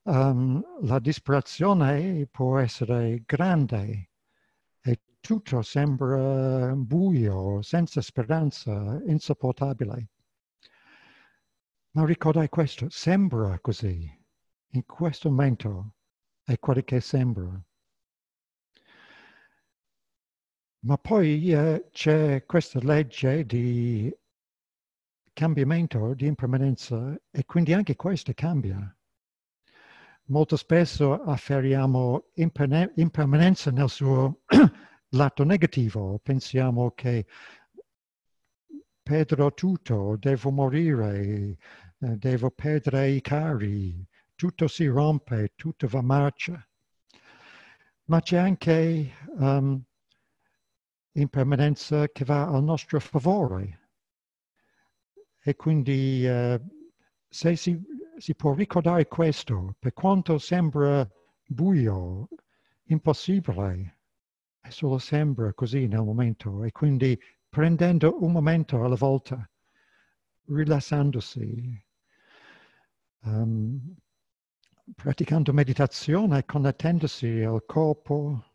[0.04, 4.10] um, la disperazione può essere grande
[5.22, 10.10] tutto sembra buio, senza speranza, insopportabile.
[11.92, 14.10] Ma ricordai questo, sembra così.
[14.72, 15.94] In questo momento
[16.44, 17.62] è quello che sembra.
[20.82, 24.14] Ma poi eh, c'è questa legge di
[25.34, 28.96] cambiamento, di impermanenza, e quindi anche questo cambia.
[30.26, 34.42] Molto spesso afferriamo impermanenza nel suo
[35.10, 37.26] lato negativo, pensiamo che
[39.02, 41.58] perderò tutto, devo morire,
[42.00, 44.06] eh, devo perdere i cari,
[44.36, 46.66] tutto si rompe, tutto va marcia.
[48.06, 49.84] Ma c'è anche um,
[51.14, 53.88] impermanenza che va al nostro favore.
[55.42, 56.62] E quindi uh,
[57.28, 57.80] se si,
[58.18, 61.08] si può ricordare questo, per quanto sembra
[61.46, 62.28] buio,
[62.86, 64.00] impossibile,
[64.60, 69.50] è solo sembra così nel momento e quindi prendendo un momento alla volta,
[70.46, 71.86] rilassandosi,
[73.22, 73.96] um,
[74.96, 78.49] praticando meditazione, connettendosi al corpo,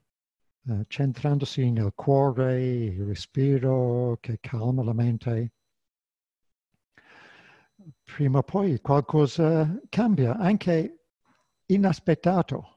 [0.66, 5.52] uh, centrandosi nel cuore, il respiro che calma la mente.
[8.02, 11.06] Prima o poi qualcosa cambia, anche
[11.66, 12.74] inaspettato.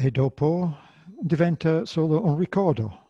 [0.00, 0.76] e dopo
[1.20, 3.06] diventa solo un ricordo.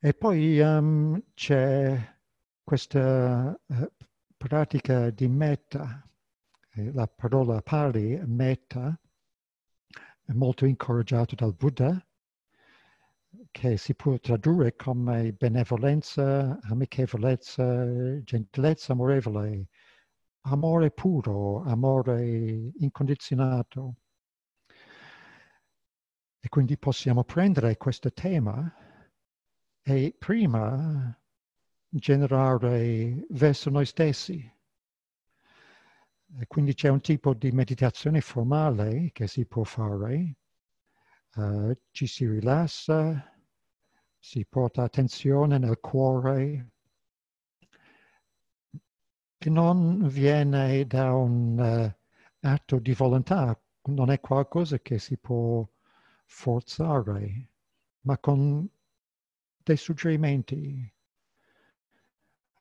[0.00, 2.16] E poi um, c'è
[2.62, 3.92] questa uh,
[4.36, 6.07] pratica di metta, eh,
[6.74, 8.98] la parola pali, metta,
[10.24, 12.02] è molto incoraggiata dal Buddha,
[13.50, 19.68] che si può tradurre come benevolenza, amichevolezza, gentilezza amorevole,
[20.42, 23.96] amore puro, amore incondizionato.
[26.40, 28.72] E quindi possiamo prendere questo tema
[29.82, 31.18] e prima
[31.88, 34.57] generare verso noi stessi.
[36.36, 40.36] E quindi c'è un tipo di meditazione formale che si può fare.
[41.34, 43.32] Uh, ci si rilassa,
[44.18, 46.70] si porta attenzione nel cuore,
[49.38, 55.66] che non viene da un uh, atto di volontà, non è qualcosa che si può
[56.26, 57.50] forzare,
[58.00, 58.68] ma con
[59.62, 60.92] dei suggerimenti,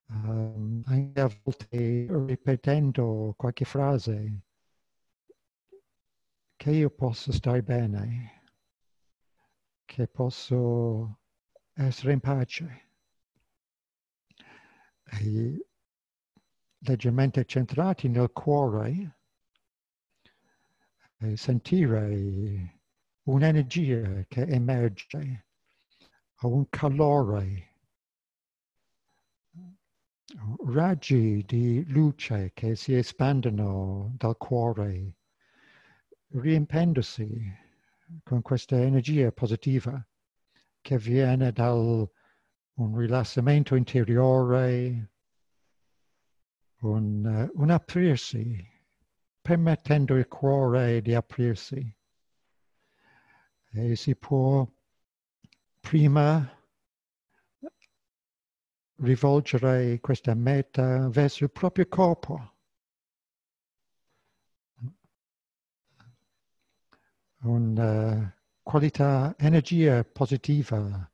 [0.10, 4.42] um, anche a volte ripetendo qualche frase,
[6.56, 8.44] che io possa stare bene,
[9.86, 11.20] che posso
[11.74, 12.86] essere in pace.
[15.10, 15.68] E
[16.80, 19.20] leggermente centrati nel cuore
[21.20, 22.82] e sentire
[23.24, 25.48] un'energia che emerge
[26.42, 27.77] o un calore,
[30.66, 35.16] raggi di luce che si espandono dal cuore,
[36.30, 37.66] riempendosi
[38.24, 40.06] con questa energia positiva
[40.82, 45.12] che viene da un rilassamento interiore,
[46.80, 48.66] un, un aprirsi,
[49.42, 51.96] permettendo il cuore di aprirsi.
[53.72, 54.68] E si può
[55.80, 56.57] prima
[58.98, 62.54] rivolgere questa meta verso il proprio corpo.
[67.42, 71.10] Una qualità, energia positiva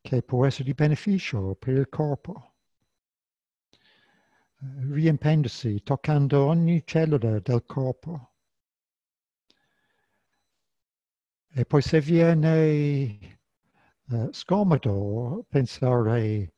[0.00, 2.50] che può essere di beneficio per il corpo
[4.62, 8.32] riempendosi, toccando ogni cellula del corpo.
[11.52, 13.40] E poi se viene
[14.08, 16.52] uh, scomodo pensare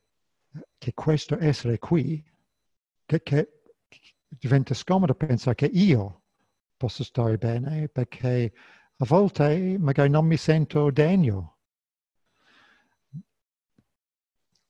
[0.78, 2.22] che questo essere qui,
[3.04, 3.60] che, che
[4.28, 6.22] diventa scomodo pensare che io
[6.76, 8.52] posso stare bene, perché
[8.96, 11.58] a volte magari non mi sento degno.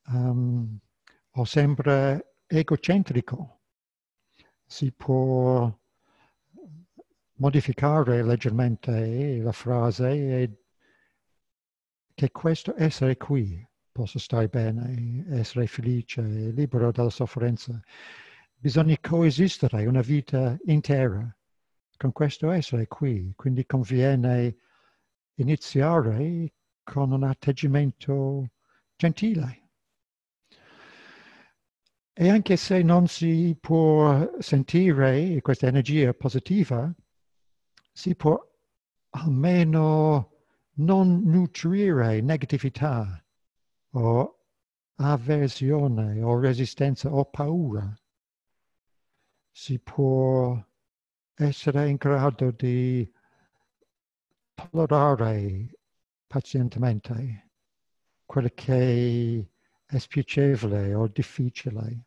[0.07, 0.79] Um,
[1.31, 3.61] ho sempre egocentrico.
[4.67, 5.73] Si può
[7.35, 10.65] modificare leggermente la frase e
[12.15, 17.79] che questo essere qui possa stare bene, essere felice, libero dalla sofferenza.
[18.55, 21.37] Bisogna coesistere una vita intera.
[21.97, 24.57] Con questo essere qui, quindi conviene
[25.35, 28.51] iniziare con un atteggiamento
[28.97, 29.61] gentile.
[32.15, 36.93] E anche se non si può sentire questa energia positiva,
[37.93, 38.39] si può
[39.11, 40.31] almeno
[40.75, 43.22] non nutrire negatività
[43.93, 44.39] o
[44.97, 47.95] avversione o resistenza o paura.
[49.51, 50.65] Si può
[51.35, 53.11] essere in grado di
[54.55, 55.79] tollerare
[56.27, 57.51] pazientemente
[58.25, 59.51] quello che
[59.85, 62.05] è spiacevole o difficile.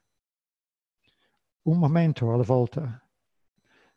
[1.63, 3.07] Un momento alla volta,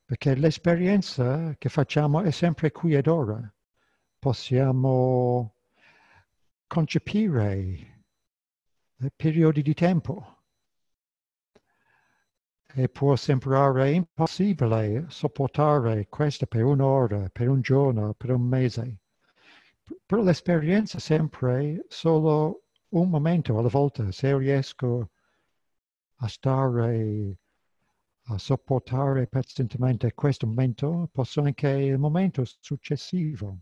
[0.04, 3.40] perché l'esperienza che facciamo è sempre qui ed ora.
[4.18, 5.57] Possiamo
[6.68, 8.04] concepire
[9.16, 10.36] periodi di tempo
[12.74, 18.98] e può sembrare impossibile sopportare questo per un'ora, per un giorno, per un mese.
[20.04, 25.10] Però l'esperienza è sempre solo un momento alla volta, se riesco
[26.16, 27.38] a stare,
[28.24, 33.58] a sopportare pazientemente questo momento, posso anche il momento successivo.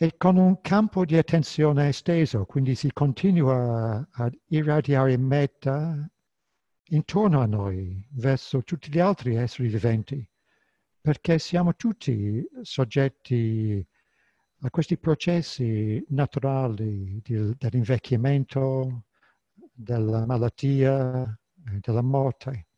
[0.00, 6.08] E con un campo di attenzione esteso, quindi si continua ad irradiare meta
[6.90, 10.24] intorno a noi, verso tutti gli altri esseri viventi,
[11.00, 13.84] perché siamo tutti soggetti
[14.60, 19.02] a questi processi naturali dell'invecchiamento,
[19.72, 22.68] della malattia, della morte.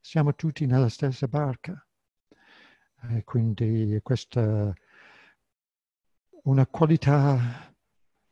[0.00, 1.86] Siamo tutti nella stessa barca.
[3.10, 4.74] E quindi questa
[6.44, 7.74] una qualità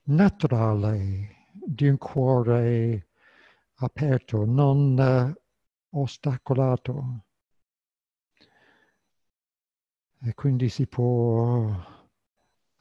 [0.04, 3.08] naturale di un cuore
[3.76, 5.34] aperto, non
[5.90, 7.24] uh, ostacolato.
[10.24, 11.74] E quindi si può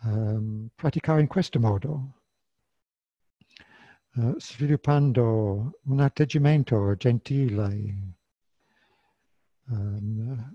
[0.01, 2.21] um, praticare in questo modo,
[4.15, 8.15] uh, sviluppando un atteggiamento gentile,
[9.67, 10.51] um,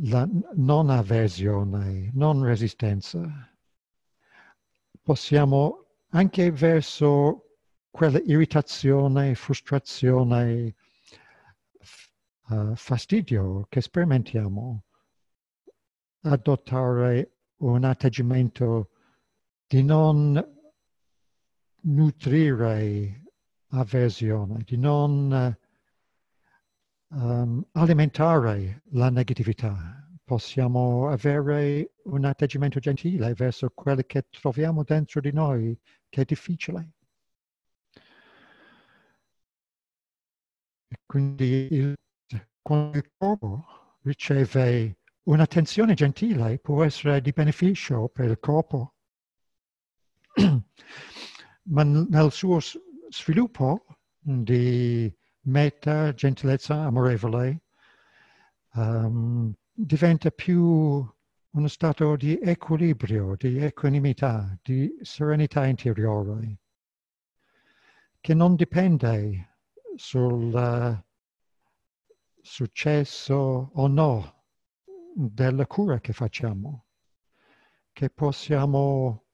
[0.00, 3.20] la non avversione, non resistenza.
[5.02, 7.58] Possiamo anche verso
[7.90, 10.74] quella irritazione, frustrazione,
[12.48, 14.84] uh, fastidio che sperimentiamo,
[16.22, 18.90] adottare un atteggiamento
[19.66, 20.42] di non
[21.84, 23.22] nutrire
[23.68, 25.56] avversione, di non
[27.12, 35.32] um, alimentare la negatività, possiamo avere un atteggiamento gentile verso quello che troviamo dentro di
[35.32, 35.78] noi
[36.08, 36.92] che è difficile.
[40.88, 41.94] E quindi il,
[42.60, 48.94] quando il corpo riceve un'attenzione gentile può essere di beneficio per il corpo,
[51.64, 52.58] ma nel suo
[53.08, 53.86] sviluppo
[54.18, 57.62] di meta, gentilezza amorevole,
[58.74, 61.06] um, diventa più
[61.54, 66.58] uno stato di equilibrio, di equanimità, di serenità interiore,
[68.20, 69.58] che non dipende
[69.96, 71.04] sul uh,
[72.40, 74.44] successo o no
[75.14, 76.86] della cura che facciamo,
[77.92, 79.24] che possiamo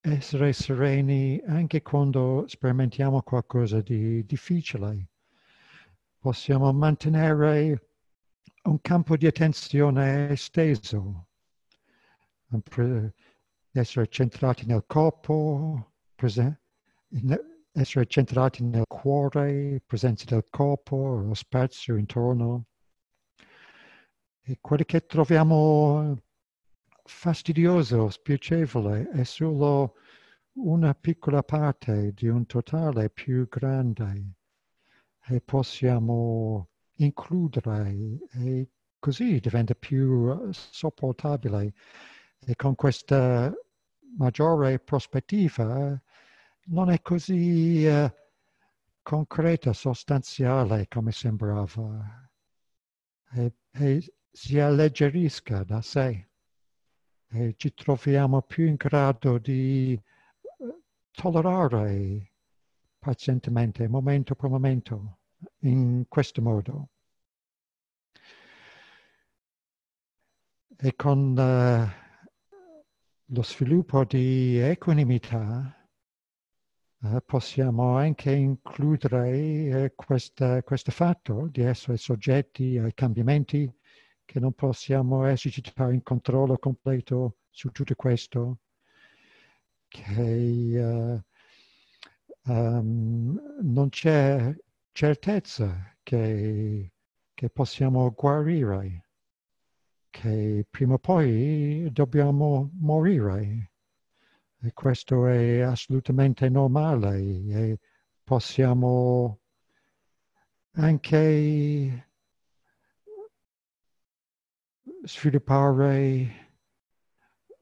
[0.00, 5.09] essere sereni anche quando sperimentiamo qualcosa di difficile.
[6.20, 7.88] Possiamo mantenere
[8.64, 11.28] un campo di attenzione esteso,
[13.72, 15.94] essere centrati nel corpo,
[17.72, 22.66] essere centrati nel cuore, presenza del corpo, lo spazio intorno.
[24.42, 26.18] E quello che troviamo
[27.02, 29.94] fastidioso, spiacevole, è solo
[30.52, 34.34] una piccola parte di un totale più grande
[35.30, 41.72] e possiamo includere e così diventa più sopportabile.
[42.40, 43.52] E con questa
[44.16, 46.00] maggiore prospettiva
[46.66, 48.10] non è così uh,
[49.02, 52.28] concreta, sostanziale come sembrava.
[53.32, 56.28] E, e si alleggerisca da sé.
[57.32, 60.02] E ci troviamo più in grado di eh,
[61.12, 62.32] tollerare
[62.98, 65.19] pazientemente, momento per momento,
[65.60, 66.88] in questo modo.
[70.76, 71.86] E con uh,
[73.26, 75.88] lo sviluppo di equanimità
[77.00, 83.70] uh, possiamo anche includere uh, questo fatto di essere soggetti ai cambiamenti,
[84.24, 88.60] che non possiamo esercitare un controllo completo su tutto questo,
[89.88, 91.22] che
[92.44, 94.54] um, non c'è
[94.92, 96.92] certezza che,
[97.34, 99.06] che possiamo guarire,
[100.10, 103.72] che prima o poi dobbiamo morire.
[104.62, 107.78] E questo è assolutamente normale e
[108.22, 109.40] possiamo
[110.72, 112.08] anche
[115.02, 116.48] sviluppare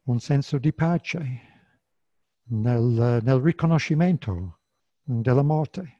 [0.02, 1.40] un senso di pace
[2.48, 4.60] nel, nel riconoscimento
[5.02, 5.97] della morte.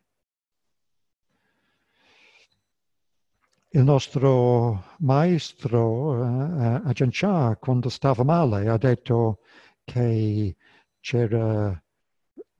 [3.71, 9.41] Il nostro maestro uh, Ajahn Chah, quando stava male, ha detto
[9.85, 10.57] che
[11.01, 11.83] c'era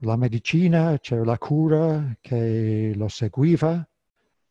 [0.03, 3.87] la medicina, c'era la cura che lo seguiva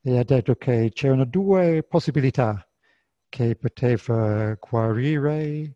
[0.02, 2.68] e ha detto che c'erano due possibilità
[3.30, 5.76] che poteva guarire.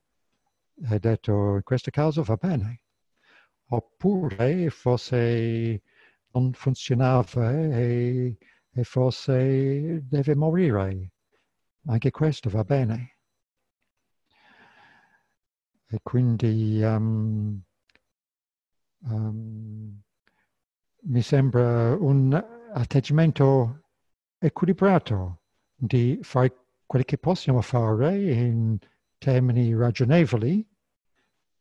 [0.85, 2.81] Ha detto in questo caso va bene.
[3.67, 5.81] Oppure forse
[6.31, 8.37] non funzionava e
[8.73, 11.11] e forse deve morire.
[11.88, 13.18] Anche questo va bene.
[15.88, 17.61] E quindi um,
[18.99, 20.02] um,
[21.03, 22.34] mi sembra un
[22.73, 23.89] atteggiamento
[24.38, 25.41] equilibrato
[25.76, 28.77] di fare quello che possiamo fare in
[29.18, 30.65] termini ragionevoli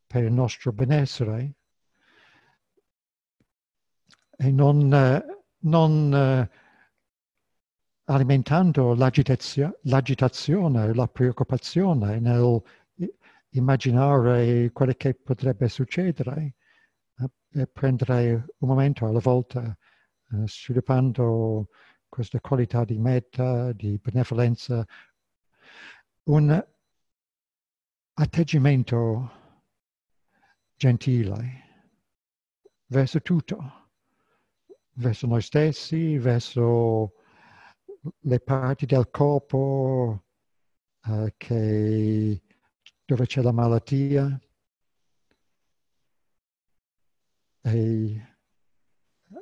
[0.07, 1.55] per il nostro benessere
[4.37, 4.87] e non,
[5.59, 6.49] non
[8.05, 12.61] alimentando l'agitazione, la preoccupazione nel
[13.51, 16.55] immaginare quello che potrebbe succedere
[17.17, 19.77] eh, e prendere un momento alla volta,
[20.31, 21.69] eh, sviluppando
[22.07, 24.85] questa qualità di meta, di benevolenza,
[26.23, 26.65] un
[28.13, 29.31] atteggiamento
[30.75, 31.69] gentile
[32.87, 33.89] verso tutto,
[34.93, 37.13] verso noi stessi, verso
[38.19, 40.23] le parti del corpo
[41.03, 42.41] uh, che,
[43.05, 44.39] dove c'è la malattia
[47.61, 48.25] e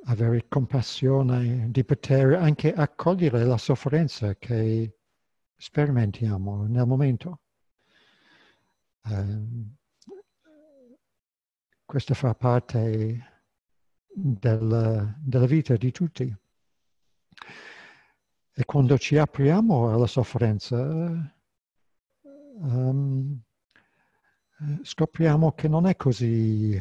[0.06, 4.98] avere compassione di poter anche accogliere la sofferenza che
[5.56, 7.41] sperimentiamo nel momento.
[9.03, 9.76] Um,
[11.86, 13.44] questo fa parte
[14.14, 16.36] del, della vita di tutti.
[18.60, 20.76] E quando ci apriamo alla sofferenza,
[22.23, 23.41] um,
[24.81, 26.77] scopriamo che non è così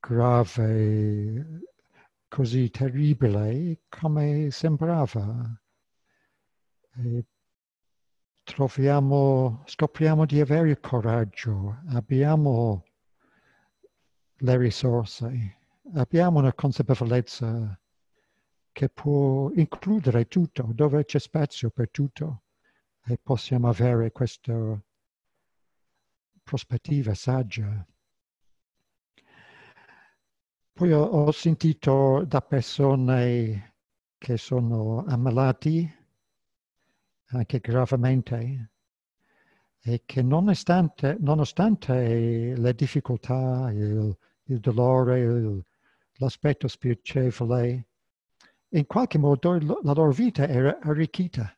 [0.00, 1.60] grave,
[2.26, 5.56] così terribile come sembrava.
[6.96, 7.24] E
[8.42, 12.82] troviamo, scopriamo di avere coraggio, abbiamo
[14.38, 15.58] le risorse,
[15.94, 17.78] abbiamo una consapevolezza
[18.74, 22.42] che può includere tutto, dove c'è spazio per tutto
[23.06, 24.76] e possiamo avere questa
[26.42, 27.86] prospettiva saggia.
[30.72, 33.76] Poi ho, sentito da persone
[34.18, 35.88] che sono ammalati
[37.26, 38.70] anche gravemente
[39.78, 45.64] e che nonostante, nonostante le difficoltà, il, il dolore, il,
[46.14, 47.86] l'aspetto spiacevole,
[48.78, 49.52] in qualche modo
[49.82, 51.56] la loro vita era arricchita,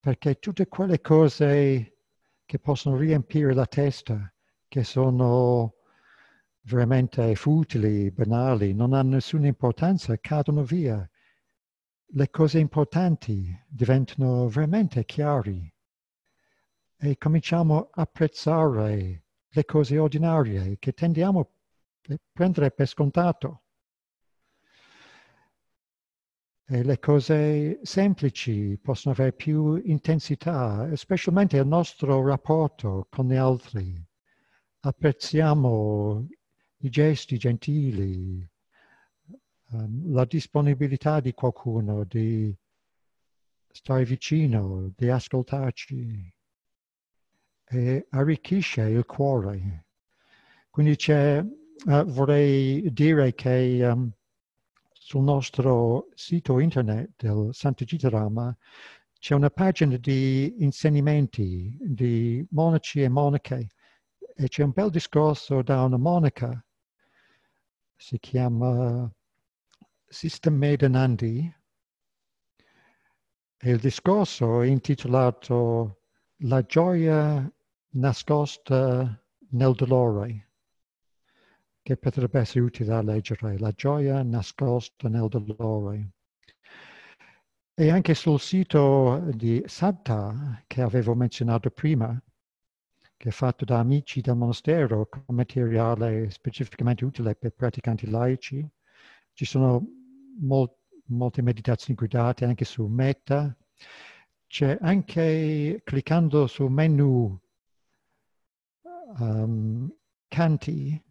[0.00, 1.98] perché tutte quelle cose
[2.46, 4.32] che possono riempire la testa,
[4.66, 5.74] che sono
[6.62, 11.06] veramente futili, banali, non hanno nessuna importanza, cadono via.
[12.06, 15.70] Le cose importanti diventano veramente chiari
[16.96, 23.63] e cominciamo a apprezzare le cose ordinarie che tendiamo a prendere per scontato.
[26.66, 34.02] E le cose semplici possono avere più intensità, specialmente il nostro rapporto con gli altri.
[34.80, 36.26] Apprezziamo
[36.78, 38.48] i gesti gentili,
[39.72, 42.56] um, la disponibilità di qualcuno di
[43.70, 46.34] stare vicino, di ascoltarci
[47.66, 49.84] e arricchisce il cuore.
[50.70, 54.10] Quindi uh, vorrei dire che um,
[55.06, 58.56] sul nostro sito internet del Santo Gitarama
[59.18, 63.68] c'è una pagina di insegnamenti di monaci e monache
[64.34, 66.64] e c'è un bel discorso da una monaca.
[67.94, 69.12] Si chiama
[70.06, 71.54] Sister Medanandi
[73.58, 76.00] e il discorso è intitolato
[76.38, 77.46] La gioia
[77.90, 80.43] nascosta nel dolore,
[81.84, 86.12] che potrebbe essere utile da leggere, La gioia nascosta nel dolore.
[87.74, 92.18] E anche sul sito di Satta, che avevo menzionato prima,
[93.18, 98.66] che è fatto da amici del monastero con materiale specificamente utile per praticanti laici.
[99.34, 99.86] Ci sono
[100.40, 100.74] mol-
[101.08, 103.54] molte meditazioni guidate anche su Metta.
[104.46, 107.38] C'è anche cliccando sul menu
[109.18, 109.94] um,
[110.28, 111.02] canti,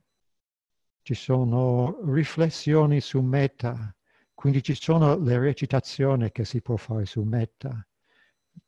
[1.04, 3.96] ci sono riflessioni su Metta,
[4.34, 7.86] quindi ci sono le recitazioni che si può fare su Metta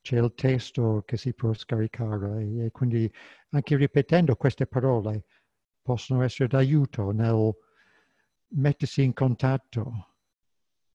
[0.01, 3.11] c'è il testo che si può scaricare e quindi
[3.49, 5.25] anche ripetendo queste parole
[5.81, 7.51] possono essere d'aiuto nel
[8.49, 10.15] mettersi in contatto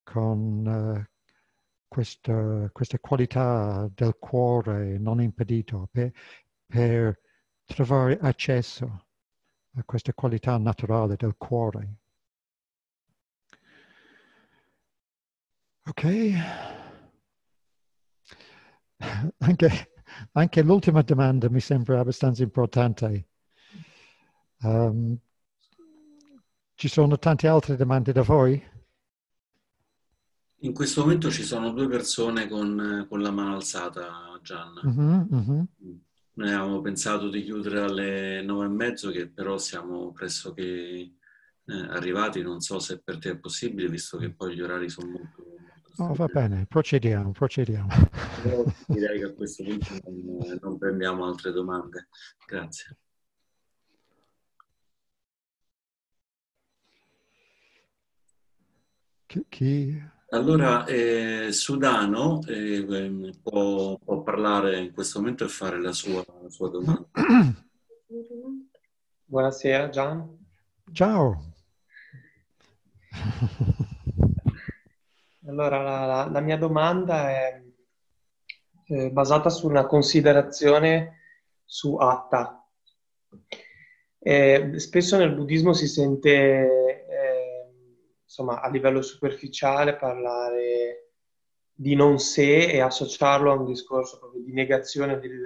[0.02, 1.04] con uh,
[1.86, 6.12] questa, questa, qualità del cuore non impedito per,
[6.66, 7.20] per
[7.64, 9.06] trovare accesso
[9.74, 11.94] a questa qualità naturale del cuore.
[15.86, 16.04] Ok?
[19.38, 19.92] anche,
[20.32, 23.28] anche l'ultima domanda mi sembra abbastanza importante.
[24.62, 25.18] Um,
[26.74, 28.62] ci sono tante altre domande da voi?
[30.62, 34.80] In questo momento ci sono due persone con, con la mano alzata, Gianna.
[34.82, 35.68] Uh-huh, uh-huh.
[36.34, 41.12] Noi avevamo pensato di chiudere alle nove e mezzo, che però siamo pressoché eh,
[41.66, 42.42] arrivati.
[42.42, 45.50] Non so se per te è possibile, visto che poi gli orari sono molto
[46.00, 47.88] Oh, va bene, procediamo, procediamo.
[48.86, 52.08] direi che a questo punto non, non prendiamo altre domande.
[52.46, 52.96] Grazie.
[59.26, 60.02] Chi?
[60.32, 66.48] Allora, eh, Sudano eh, può, può, parlare in questo momento e fare la sua, la
[66.48, 67.04] sua domanda.
[69.24, 70.38] Buonasera Gian.
[70.92, 71.54] Ciao.
[75.46, 77.60] Allora, la, la, la mia domanda è
[78.86, 81.22] eh, basata su una considerazione
[81.64, 82.64] su Atta.
[84.22, 86.79] Eh, spesso nel buddismo si sente,
[88.30, 91.14] insomma, a livello superficiale parlare
[91.72, 95.42] di non sé e associarlo a un discorso proprio di negazione del,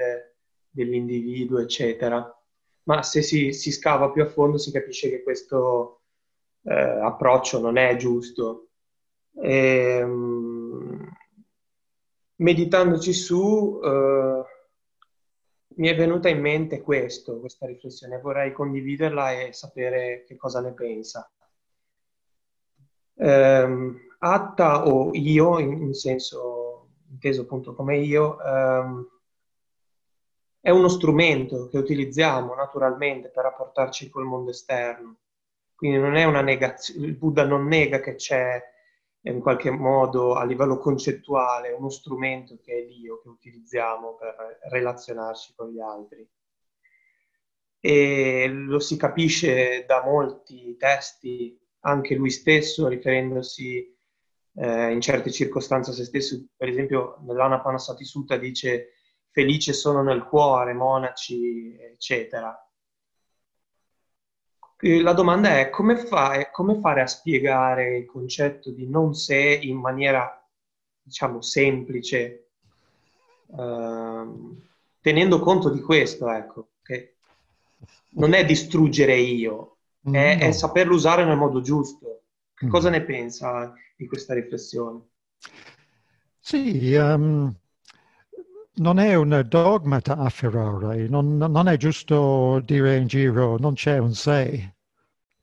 [0.68, 2.30] dell'individuo, eccetera.
[2.82, 6.02] Ma se si, si, scava più a fondo si capisce che questo
[6.64, 8.68] eh, approccio non è giusto
[9.40, 11.08] ehm,
[12.36, 14.42] meditandoci su, eh,
[15.76, 20.72] mi è venuta in mente questo, questa riflessione, vorrei condividerla e sapere che cosa ne
[20.74, 21.26] pensa.
[23.14, 29.06] Um, Atta o io, in, in, senso inteso appunto come io, um,
[30.60, 35.18] è uno strumento che utilizziamo naturalmente per rapportarci col mondo esterno.
[35.74, 38.62] Quindi non è una negazione, il Buddha non nega che c'è
[39.26, 45.52] in qualche modo a livello concettuale uno strumento che è l'io che utilizziamo per relazionarci
[45.54, 46.26] con gli altri.
[47.80, 53.96] E lo si capisce da molti testi, anche lui stesso riferendosi
[54.56, 58.94] eh, in certe circostanze a se stesso, per esempio nell'Anapanasati Sutta dice
[59.30, 62.56] felice sono nel cuore, monaci, eccetera.
[64.78, 69.76] La domanda è come, fa, come fare a spiegare il concetto di non sé in
[69.76, 70.46] maniera,
[71.02, 72.50] diciamo, semplice,
[73.56, 74.62] ehm,
[75.00, 77.16] tenendo conto di questo, ecco, che
[78.10, 79.73] non è distruggere io,
[80.12, 80.42] è, no.
[80.42, 82.22] è saperlo usare nel modo giusto.
[82.54, 85.00] Che cosa ne pensa di questa riflessione?
[86.38, 87.54] Sì, um,
[88.74, 93.98] non è un dogma da afferrare, non, non, è giusto dire in giro non c'è
[93.98, 94.74] un sé.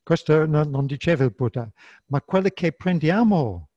[0.04, 1.70] Questo non, non diceva il Buddha,
[2.08, 3.70] ma quello che prendiamo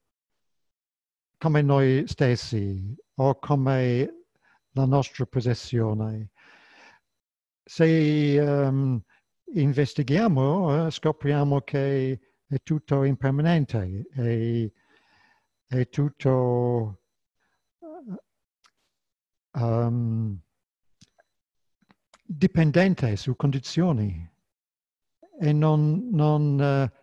[1.38, 4.24] come noi stessi o come
[4.72, 6.30] la nostra possessione.
[7.64, 9.00] Se um,
[9.52, 14.70] investighiamo, uh, scopriamo che è tutto impermanente, è,
[15.66, 17.00] è tutto
[19.52, 20.38] um,
[22.22, 24.28] dipendente su condizioni
[25.40, 26.98] e non, non, uh,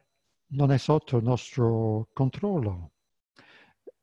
[0.48, 2.92] non, è sotto il nostro controllo.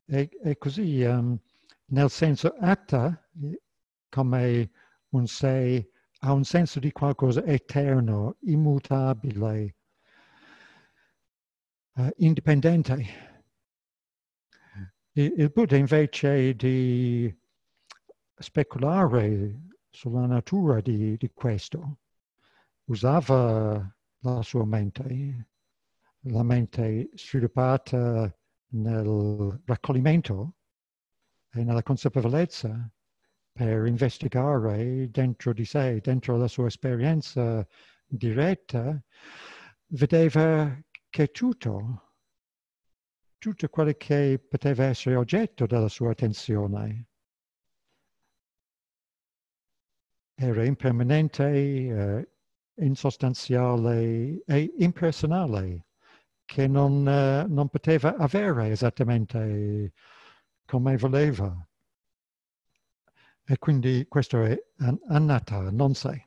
[0.06, 1.38] E, e così, um,
[1.86, 3.28] nel senso atta,
[4.08, 4.70] come
[5.10, 9.76] un sé, ha un senso di qualcosa eterno, immutabile,
[11.92, 13.26] uh, indipendente.
[15.12, 17.36] Il Buddha invece di
[18.36, 21.98] speculare sulla natura di, di questo
[22.84, 25.48] usava la sua mente,
[26.20, 28.32] la mente sviluppata
[28.68, 30.54] nel raccoglimento
[31.50, 32.88] e nella consapevolezza
[33.58, 37.66] per investigare dentro di sé, dentro la sua esperienza
[38.06, 39.02] diretta,
[39.88, 40.80] vedeva
[41.10, 42.12] che tutto,
[43.36, 47.08] tutto quello che poteva essere oggetto della sua attenzione,
[50.34, 52.28] era impermanente, eh,
[52.76, 55.86] insostanziale e impersonale,
[56.44, 59.92] che non, uh, non poteva avere esattamente
[60.64, 61.67] come voleva.
[63.50, 64.62] E quindi questo è
[65.06, 66.22] annata, non sei.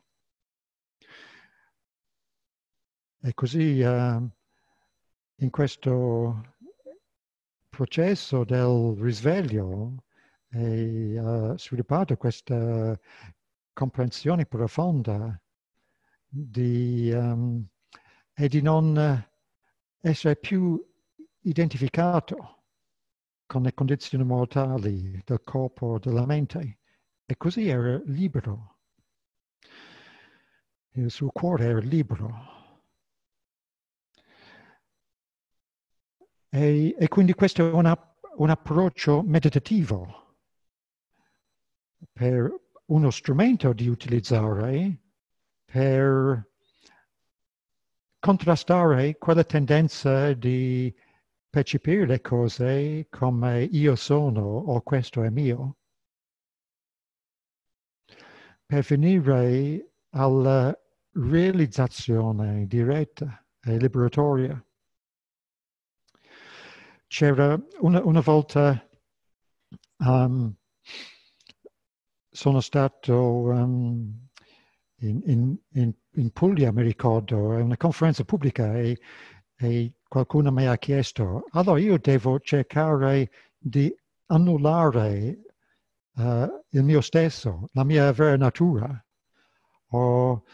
[3.20, 4.28] E così uh,
[5.36, 6.56] in questo
[7.68, 10.02] processo del risveglio
[10.48, 12.98] è uh, sviluppato questa
[13.72, 15.40] comprensione profonda
[16.26, 17.64] di, um,
[18.34, 19.28] e di non
[20.00, 20.84] essere più
[21.42, 22.64] identificato
[23.46, 26.78] con le condizioni mortali del corpo, della mente.
[27.32, 28.76] E così era libero.
[30.90, 32.28] Il suo cuore era libero.
[36.50, 37.96] E, e quindi questo è una,
[38.36, 40.36] un approccio meditativo
[42.12, 42.54] per
[42.88, 44.98] uno strumento di utilizzare
[45.64, 46.50] per
[48.18, 50.94] contrastare quella tendenza di
[51.48, 55.78] percepire le cose come io sono o questo è mio,
[58.72, 60.74] per venire alla
[61.10, 64.64] realizzazione diretta e liberatoria.
[67.06, 68.88] C'era una, una volta
[69.98, 70.54] um,
[72.30, 74.26] sono stato um,
[75.00, 78.98] in, in, in, in, Puglia, mi ricordo, a una conferenza pubblica e,
[79.54, 83.94] e qualcuno mi ha chiesto, allora io devo cercare di
[84.28, 85.42] annullare
[86.16, 89.04] uh, il mio stesso, la mia vera natura.
[89.94, 90.44] O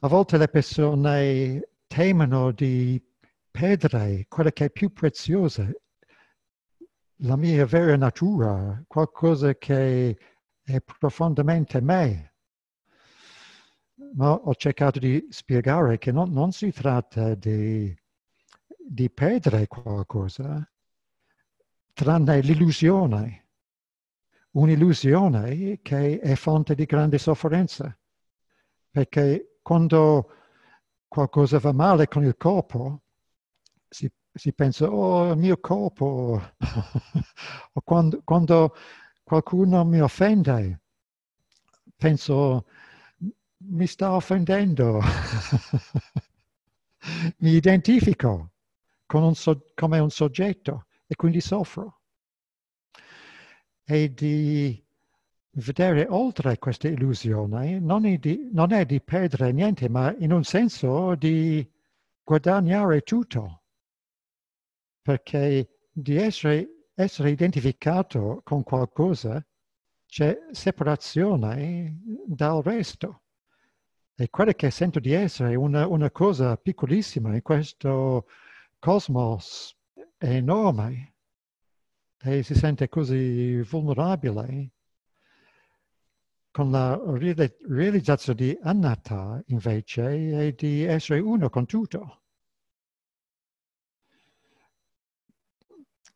[0.00, 3.02] a volte le persone temono di
[3.50, 5.68] perdere quello che è più prezioso,
[7.22, 10.16] la mia vera natura, qualcosa che
[10.62, 12.34] è profondamente me.
[14.14, 17.94] Ma ho cercato di spiegare che non, non si tratta di,
[18.78, 20.66] di perdere qualcosa,
[21.92, 23.49] tranne l'illusione.
[24.52, 27.96] Un'illusione che è fonte di grande sofferenza,
[28.90, 30.30] perché quando
[31.08, 33.02] qualcosa va male con il corpo,
[33.88, 36.40] si, si pensa, oh, il mio corpo,
[37.72, 38.74] o quando, quando
[39.22, 40.80] qualcuno mi offende,
[41.96, 42.64] penso,
[43.58, 45.00] mi sta offendendo,
[47.38, 48.50] mi identifico
[49.12, 51.99] un so- come un soggetto e quindi soffro.
[53.92, 54.80] E di
[55.54, 60.44] vedere oltre questa illusione non è, di, non è di perdere niente, ma in un
[60.44, 61.68] senso di
[62.22, 63.62] guadagnare tutto,
[65.02, 69.44] perché di essere, essere identificato con qualcosa
[70.06, 73.22] c'è separazione dal resto.
[74.14, 78.28] E quello che sento di essere una, una cosa piccolissima in questo
[78.78, 79.76] cosmos
[80.16, 81.09] enorme
[82.22, 84.72] e si sente così vulnerabile
[86.50, 86.98] con la
[87.68, 92.22] realizzazione di anatta invece è di essere uno con tutto.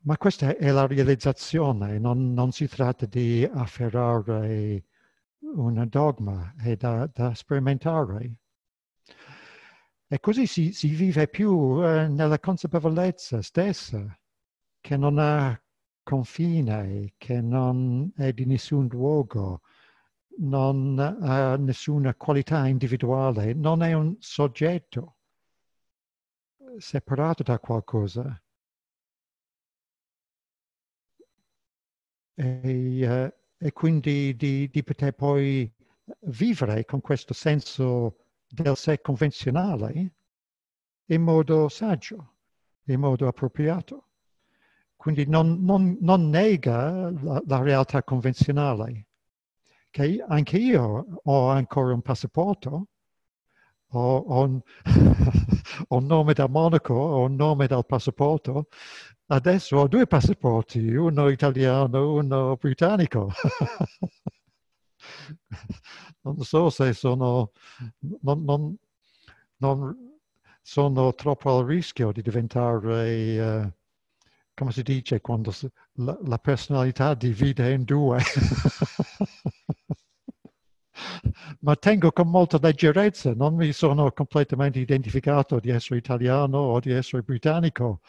[0.01, 4.85] Ma questa è la realizzazione, non, non si tratta di afferrare
[5.39, 8.35] un dogma, è da, da sperimentare.
[10.06, 14.18] E così si, si vive più eh, nella consapevolezza stessa,
[14.81, 15.59] che non ha
[16.05, 19.62] confine, che non è di nessun luogo,
[20.39, 25.16] non ha nessuna qualità individuale, non è un soggetto
[26.78, 28.40] separato da qualcosa.
[32.36, 33.32] E, uh,
[33.64, 35.72] e quindi di, di, poter poi
[36.20, 40.14] vivere con questo senso del sé convenzionale
[41.06, 42.35] in modo saggio,
[42.85, 44.09] in modo appropriato.
[45.05, 49.09] Quindi non, non, non nega la, la realtà convenzionale,
[49.90, 52.86] che anche io ho ancora un passaporto,
[53.89, 54.62] ho, ho, un,
[55.89, 58.68] ho un nome da Monaco, ho un nome dal passaporto,
[59.26, 63.31] adesso ho due passaporti, uno italiano e uno britannico.
[66.22, 67.52] non so se sono,
[68.22, 68.74] non, non,
[69.59, 70.18] non
[70.62, 73.70] sono troppo al rischio di diventare, uh,
[74.55, 75.52] come si dice, quando
[75.94, 78.20] la, la personalità divide in due.
[81.60, 86.93] ma tengo con molta leggerezza, non mi sono completamente identificato di essere italiano o di
[86.93, 88.01] essere britannico,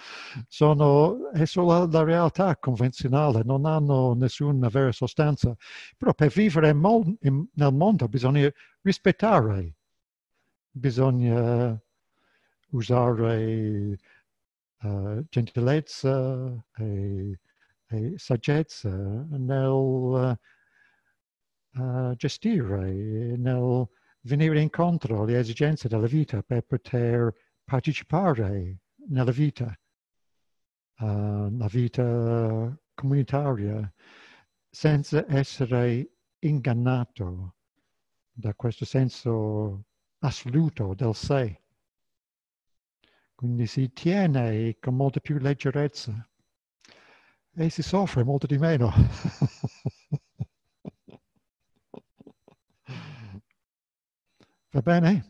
[0.47, 5.55] sono, è solo la realtà convenzionale, non hanno nessuna vera sostanza,
[5.97, 8.49] però per vivere mol, in, nel mondo bisogna
[8.81, 9.75] rispettare,
[10.71, 11.79] bisogna
[12.71, 13.35] usare
[13.91, 13.95] uh,
[15.29, 17.39] gentilezza e,
[17.87, 18.89] e saggezza
[19.29, 19.69] nel...
[19.69, 20.35] Uh,
[21.75, 23.87] uh, gestire, nel
[24.21, 27.33] venire incontro alle esigenze della vita per poter
[27.63, 28.79] partecipare
[29.09, 29.77] nella vita,
[30.97, 33.93] la vita comunitaria,
[34.69, 37.55] senza essere ingannato
[38.31, 39.85] da questo senso
[40.19, 41.64] assoluto del sé.
[43.35, 46.27] Quindi si tiene con molta più leggerezza
[47.55, 48.91] e si soffre molto di meno.
[54.73, 55.23] Va bene?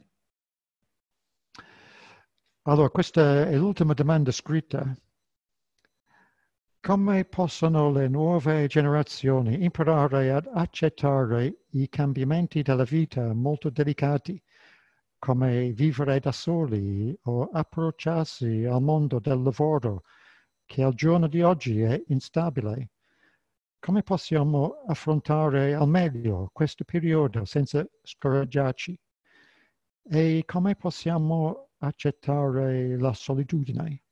[2.68, 4.94] Allora, questa è l'ultima domanda scritta.
[6.80, 14.42] Come possono le nuove generazioni imparare ad accettare i cambiamenti della vita molto delicati,
[15.26, 20.04] come vivere da soli o approcciarsi al mondo del lavoro
[20.66, 22.92] che al giorno di oggi è instabile?
[23.80, 29.00] Come possiamo affrontare al meglio questo periodo senza scoraggiarci?
[30.04, 34.04] E come possiamo accettare la solitudine?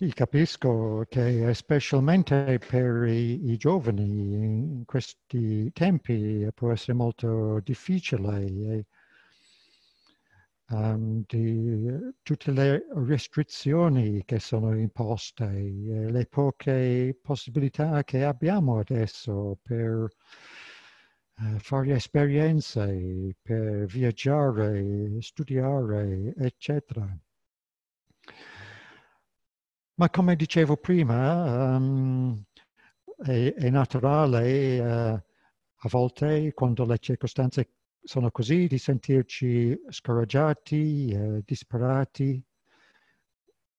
[0.00, 8.40] Sì, capisco che specialmente per i, i, giovani in questi tempi può essere molto difficile
[8.46, 8.86] e,
[10.70, 20.08] um, di, tutte le restrizioni che sono imposte, le poche possibilità che abbiamo adesso per
[21.40, 27.06] eh, fare esperienze, per viaggiare, studiare, eccetera.
[29.94, 32.42] Ma come dicevo prima, um,
[33.18, 35.22] è, è, naturale uh,
[35.82, 42.42] a volte quando le circostanze sono così di sentirci scoraggiati, uh, disperati,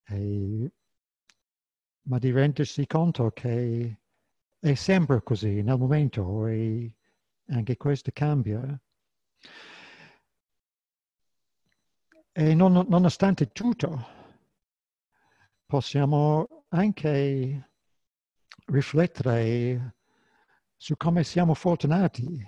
[0.05, 0.71] e,
[2.03, 3.97] ma di rendersi conto che
[4.63, 6.93] e sembra così nel momento e
[7.47, 8.79] anche questo cambia.
[12.33, 14.05] E non, nonostante tutto,
[15.72, 17.69] possiamo anche
[18.65, 19.95] riflettere
[20.76, 22.45] su come siamo fortunati.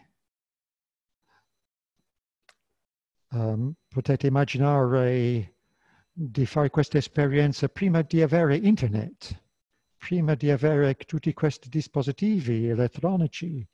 [3.29, 5.55] Um, potete immaginare
[6.11, 9.41] di fare questa esperienza prima di avere internet,
[9.95, 13.65] prima di avere tutti questi dispositivi elettronici,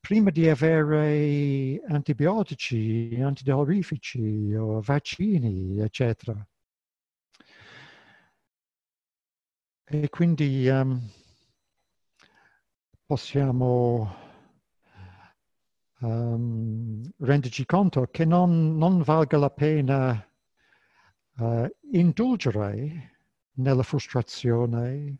[0.00, 6.44] prima di avere antibiotici, antidolorifici o vaccini, eccetera.
[9.92, 11.00] E quindi um,
[13.04, 14.14] possiamo
[15.98, 20.32] um, renderci conto che non, non valga la pena
[21.38, 23.18] uh, indulgere
[23.54, 25.18] nella frustrazione,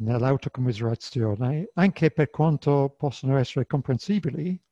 [0.00, 4.62] nell'autocommiserazione, anche per quanto possono essere comprensibili,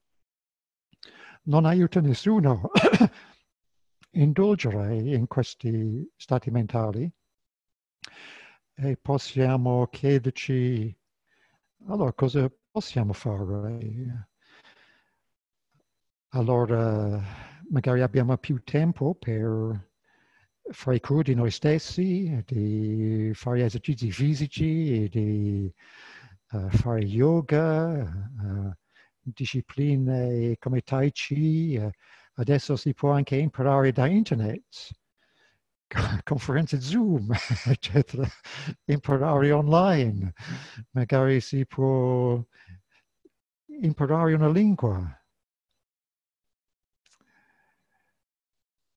[1.44, 2.70] non aiuta nessuno
[4.12, 7.10] indulgere in questi stati mentali
[8.76, 10.96] e possiamo chiederci
[11.86, 14.28] allora cosa possiamo fare?
[16.30, 17.22] Allora
[17.70, 19.90] magari abbiamo più tempo per
[20.70, 25.72] fare cura di noi stessi, di fare esercizi fisici, di
[26.52, 28.72] uh, fare yoga, uh,
[29.20, 31.76] discipline come Tai Chi.
[31.78, 31.90] Uh,
[32.36, 34.90] adesso si può anche imparare da internet,
[36.24, 37.32] conferenze Zoom,
[37.66, 38.26] eccetera,
[38.84, 40.32] imparare online.
[40.90, 42.42] Magari si può
[43.80, 45.18] imparare una lingua.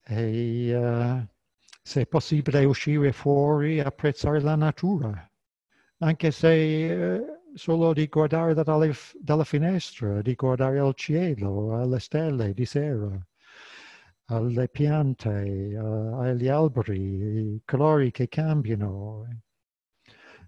[0.10, 1.28] E, uh,
[1.82, 5.30] se è possibile uscire fuori e apprezzare la natura,
[6.00, 12.54] anche se eh, solo di guardare dalle, dalla finestra, di guardare al cielo, alle stelle
[12.54, 13.27] di sera,
[14.30, 15.30] alle piante,
[15.76, 19.26] uh, agli alberi, i colori che cambiano.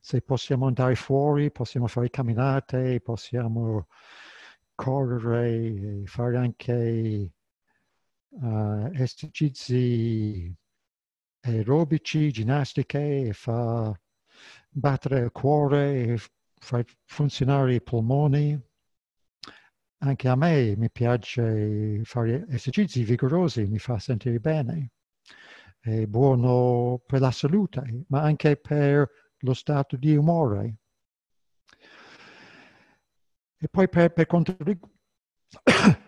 [0.02, 3.88] Se possiamo andare fuori, possiamo fare camminate, possiamo
[4.76, 7.32] correre, fare anche
[8.30, 10.54] uh, esercizi
[11.42, 13.98] aerobici, ginnastiche, fa
[14.70, 16.18] battere il cuore,
[16.60, 18.60] fa funzionare i polmoni.
[20.02, 24.92] Anche a me mi piace fare esercizi vigorosi, mi fa sentire bene.
[25.80, 29.10] È buono per la salute, ma anche per
[29.40, 30.76] lo stato di umore.
[33.58, 34.98] E poi per, per quanto riguarda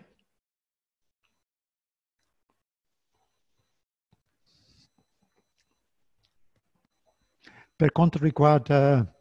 [7.76, 9.12] Per quanto riguarda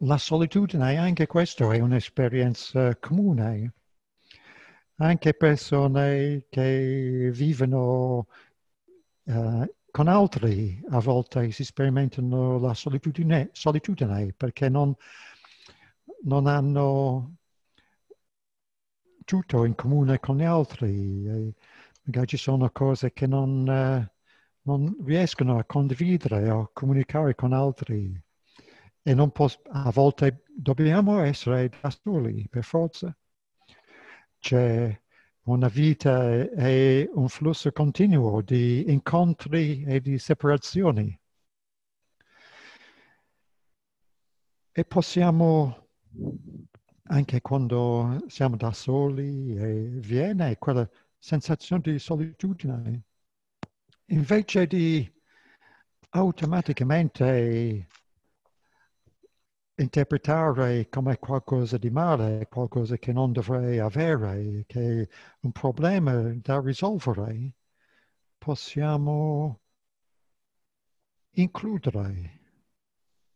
[0.00, 3.72] la solitudine, anche questo è un'esperienza comune.
[4.98, 8.26] Anche persone che vivono
[9.24, 14.94] uh, con altri a volte si sperimentano la solitudine, solitudine perché non,
[16.24, 17.36] non, hanno
[19.24, 21.52] tutto in comune con gli altri.
[22.04, 24.08] Magari ci sono cose che non...
[24.10, 24.14] Uh,
[24.66, 28.20] non riescono a condividere o comunicare con altri
[29.08, 33.16] e non pos- a volte dobbiamo essere da soli per forza.
[34.40, 35.00] C'è
[35.42, 41.16] una vita e un flusso continuo di incontri e di separazioni.
[44.72, 45.88] E possiamo,
[47.04, 53.04] anche quando siamo da soli, e viene quella sensazione di solitudine
[54.06, 55.08] invece di
[56.10, 57.88] automaticamente
[59.76, 65.08] interpretare come qualcosa di male, qualcosa che non dovrei avere, che è
[65.40, 67.54] un problema da risolvere,
[68.38, 69.60] possiamo
[71.32, 72.40] includere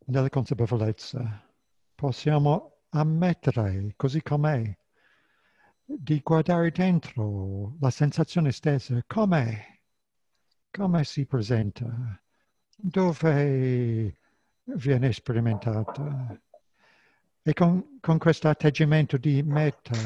[0.07, 1.47] nella consapevolezza,
[1.95, 4.77] possiamo ammettere così com'è,
[5.85, 9.79] di guardare dentro la sensazione stessa, com'è
[10.71, 12.23] come si presenta,
[12.77, 14.20] dove
[14.77, 16.41] viene sperimentata.
[17.43, 19.97] E con, con questo atteggiamento di meta,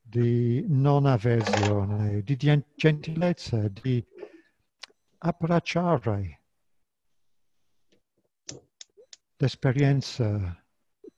[0.00, 2.36] di non avversione, di
[2.74, 4.04] gentilezza, di
[5.18, 6.40] abbracciare
[9.36, 10.64] l'esperienza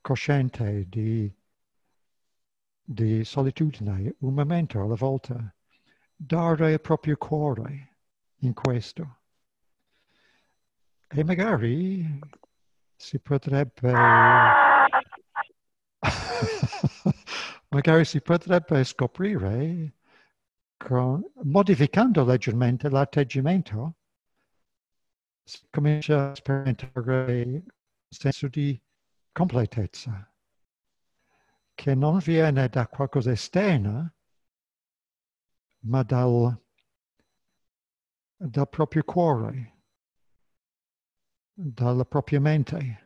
[0.00, 1.32] cosciente di,
[2.82, 5.54] di solitudine, un momento alla volta,
[6.14, 7.96] dare il proprio cuore
[8.38, 9.18] in questo.
[11.16, 12.18] E magari
[12.96, 13.92] si potrebbe
[17.68, 19.94] magari si potrebbe scoprire
[20.76, 23.94] con, modificando leggermente l'atteggiamento,
[25.44, 27.62] si comincia a sperimentare un
[28.08, 28.82] senso di
[29.30, 30.28] completezza
[31.74, 34.14] che non viene da qualcosa esterno,
[35.80, 36.60] ma dal,
[38.36, 39.73] dal proprio cuore,
[41.54, 43.02] dalla propria mente.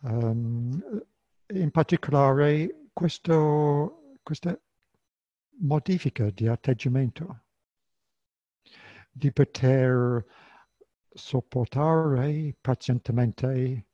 [0.00, 1.04] Um,
[1.48, 4.58] in particolare questo, questa
[5.60, 7.42] modifica di atteggiamento,
[9.10, 10.24] di poter
[11.12, 13.86] sopportare pazientemente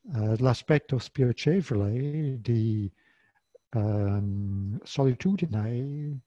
[0.00, 2.90] uh, l'aspetto spiacevole di
[3.70, 6.20] um, solitudine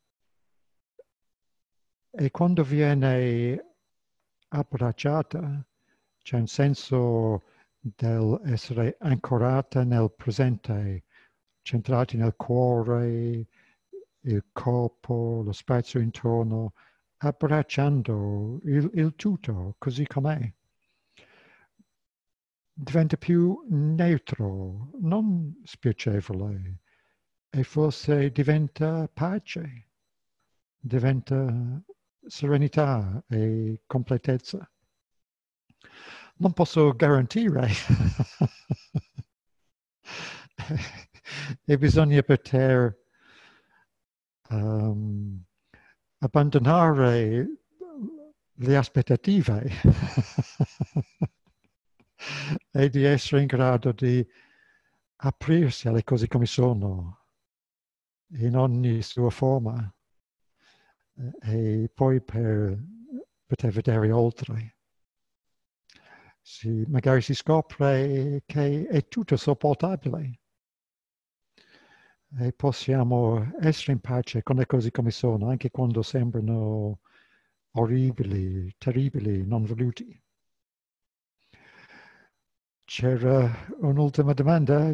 [2.12, 3.73] e quando viene
[4.54, 5.66] abbracciata
[6.22, 7.44] c'è un senso
[7.80, 11.04] dell'essere ancorata nel presente,
[11.62, 13.48] centrati nel cuore,
[14.22, 16.74] il corpo, lo spazio intorno,
[17.18, 20.54] abbracciando il, il tutto così com'è.
[22.76, 26.80] Diventa più neutro, non spiacevole,
[27.50, 29.90] e forse diventa pace,
[30.80, 31.82] diventa
[32.28, 34.68] serenità e completezza
[36.38, 37.68] non posso garantire.
[41.66, 42.98] e bisogna poter
[44.50, 45.44] um,
[46.20, 47.48] abbandonare
[48.58, 49.72] le aspettative
[52.72, 54.26] e di essere in grado di
[55.18, 57.26] aprirsi alle cose come sono
[58.38, 59.94] in ogni sua forma
[61.42, 62.78] e poi per
[63.46, 64.76] poter vedere oltre
[66.42, 70.40] si, magari si scopre che è tutto sopportabile
[72.40, 77.00] e possiamo essere in pace con le cose come sono, anche quando sembrano
[77.72, 80.20] orribili, terribili, non voluti.
[82.86, 84.92] C'era un'ultima domanda?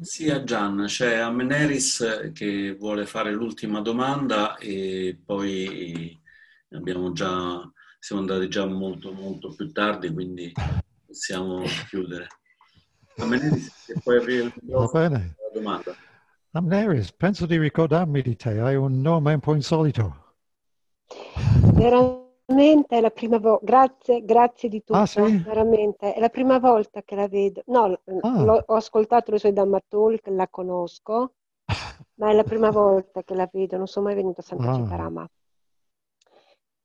[0.00, 6.18] Sì, a Gian, c'è Ameneris che vuole fare l'ultima domanda e poi
[6.70, 7.60] abbiamo già
[8.00, 10.52] siamo andati già molto, molto più tardi, quindi
[11.06, 12.26] possiamo chiudere.
[13.18, 15.94] Amneris, se puoi aprire il microfono la domanda.
[16.52, 20.34] Amneris, penso di ricordarmi di te, hai un nome un po' insolito.
[22.50, 25.20] Veramente è la prima volta, grazie, grazie di tutto, ah, sì?
[25.38, 27.62] veramente, è la prima volta che la vedo.
[27.66, 28.64] No, ah.
[28.66, 31.34] ho ascoltato le sue Dhamma Talk, la conosco,
[32.14, 34.74] ma è la prima volta che la vedo, non sono mai venuta a Santa ah.
[34.74, 35.30] Citarama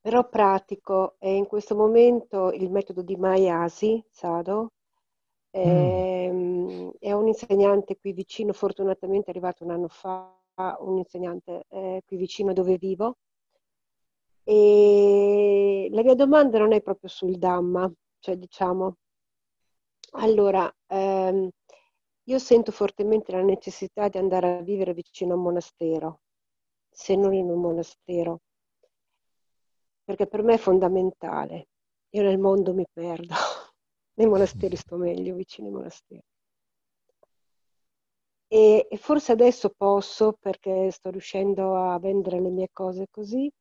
[0.05, 4.73] però pratico e in questo momento il metodo di Mayasi Sado
[5.49, 6.89] è, mm.
[6.99, 10.31] è un insegnante qui vicino, fortunatamente è arrivato un anno fa,
[10.81, 13.17] un insegnante eh, qui vicino dove vivo.
[14.47, 18.97] E la mia domanda non è proprio sul Dhamma, cioè diciamo,
[20.13, 21.49] allora, ehm,
[22.23, 26.21] io sento fortemente la necessità di andare a vivere vicino a un monastero,
[26.89, 28.41] se non in un monastero
[30.05, 31.67] perché per me è fondamentale.
[32.11, 33.33] Io nel mondo mi perdo,
[34.15, 36.21] nei monasteri sto meglio, vicino ai monasteri.
[38.47, 43.51] E, e, forse adesso posso perché sto riuscendo a vendere le mie cose così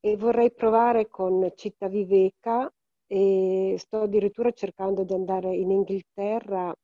[0.00, 2.72] e vorrei provare con Città Viveka
[3.06, 6.74] e sto addirittura cercando di andare in Inghilterra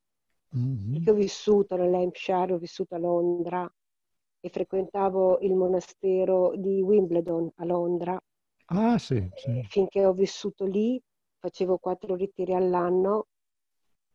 [0.57, 0.93] mm-hmm.
[0.93, 3.70] perché ho vissuto nell'Hampshire, ho vissuto a Londra
[4.41, 8.20] e frequentavo il monastero di Wimbledon a Londra
[8.66, 9.62] Ah, sì, sì.
[9.69, 11.01] Finché ho vissuto lì,
[11.39, 13.27] facevo quattro ritiri all'anno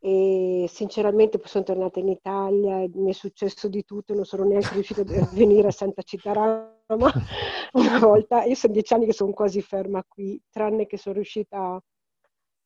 [0.02, 4.46] e sinceramente poi sono tornata in Italia e mi è successo di tutto, non sono
[4.46, 6.72] neanche riuscita a venire a Santa Citarama
[7.74, 8.44] una volta.
[8.46, 11.82] Io sono dieci anni che sono quasi ferma qui, tranne che sono riuscita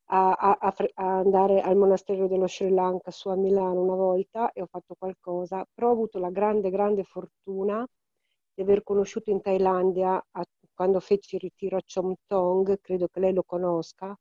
[0.05, 4.51] a, a, a, a, andare al monastero dello Sri Lanka su a Milano una volta
[4.51, 7.85] e ho fatto qualcosa, però ho avuto la grande, grande fortuna
[8.53, 10.23] di aver conosciuto in Thailandia
[10.75, 14.15] quando feci il ritiro a Chomtong, credo che lei lo conosca,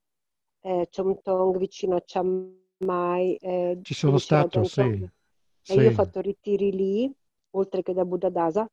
[0.61, 3.35] eh, Chomtong vicino a Chiang Mai.
[3.37, 4.81] Eh, Ci sono stato, sì.
[4.81, 5.11] E
[5.63, 5.79] sì.
[5.79, 7.13] io ho fatto ritiri lì,
[7.51, 8.69] oltre che da Buddha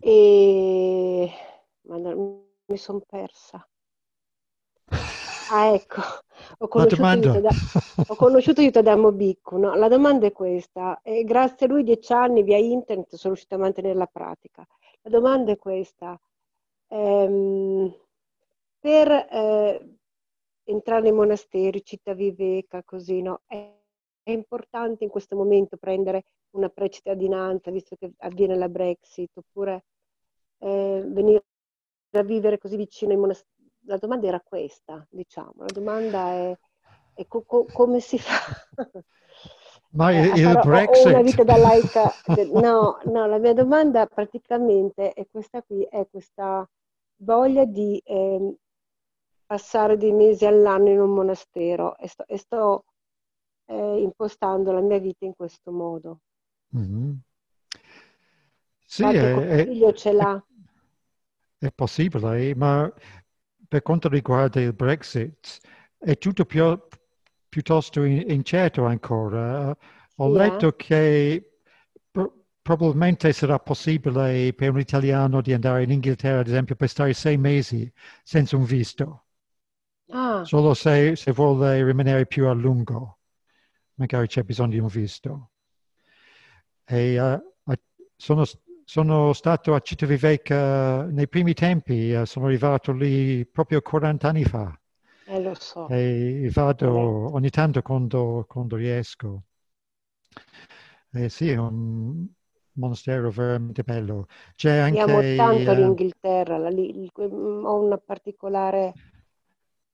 [0.00, 1.30] E
[1.82, 3.66] ma mi sono persa.
[5.50, 6.00] Ah, ecco,
[6.58, 7.50] ho conosciuto, Yutada,
[8.06, 9.58] ho conosciuto Yutadamo Bicco.
[9.58, 9.74] No?
[9.74, 13.58] La domanda è questa, e grazie a lui dieci anni via internet sono riuscita a
[13.58, 14.66] mantenere la pratica.
[15.02, 16.18] La domanda è questa.
[16.88, 17.94] Ehm,
[18.78, 19.96] per eh,
[20.64, 23.40] entrare nei monasteri, città viveka, così, no?
[23.46, 23.80] È,
[24.22, 29.84] è importante in questo momento prendere una precittadinanza, visto che avviene la Brexit, oppure
[30.58, 31.44] eh, venire
[32.12, 33.50] a vivere così vicino ai monasteri?
[33.86, 36.56] La domanda era questa, diciamo, la domanda è,
[37.14, 38.38] è co- co- come si fa?
[39.94, 41.06] Ma eh, il Brexit...
[41.06, 42.14] una vita da laica...
[42.52, 46.66] No, no, la mia domanda praticamente è questa qui, è questa
[47.16, 48.54] voglia di eh,
[49.52, 52.84] passare dei mesi all'anno in un monastero e sto, e sto
[53.66, 56.20] eh, impostando la mia vita in questo modo.
[56.74, 57.12] Mm-hmm.
[58.86, 60.42] Sì, è, è, figlio ce l'ha.
[61.58, 62.90] È, possibile, ma
[63.68, 65.58] per quanto riguarda il Brexit
[65.98, 66.78] è tutto più,
[67.46, 69.76] piuttosto incerto ancora.
[70.16, 70.46] Ho yeah.
[70.46, 71.58] letto che
[72.10, 77.12] pro- probabilmente sarà possibile per un italiano di andare in Inghilterra, ad esempio, per stare
[77.12, 77.92] sei mesi
[78.22, 79.24] senza un visto.
[80.12, 80.44] Ah.
[80.44, 83.18] Solo se, se vuole rimanere più a lungo
[84.02, 85.50] magari c'è bisogno di un visto.
[86.84, 87.40] E, uh,
[88.16, 88.44] sono,
[88.84, 94.76] sono, stato a Cittaviveka nei primi tempi, uh, sono arrivato lì proprio 40 anni fa.
[95.26, 95.88] Eh, lo so.
[95.88, 97.32] E vado eh.
[97.32, 99.44] ogni tanto quando, quando riesco.
[101.12, 102.26] E sì, è un
[102.72, 104.26] monastero veramente bello.
[104.56, 105.00] C'è anche...
[105.00, 108.92] Amo tanto uh, l'Inghilterra, lì, ho una particolare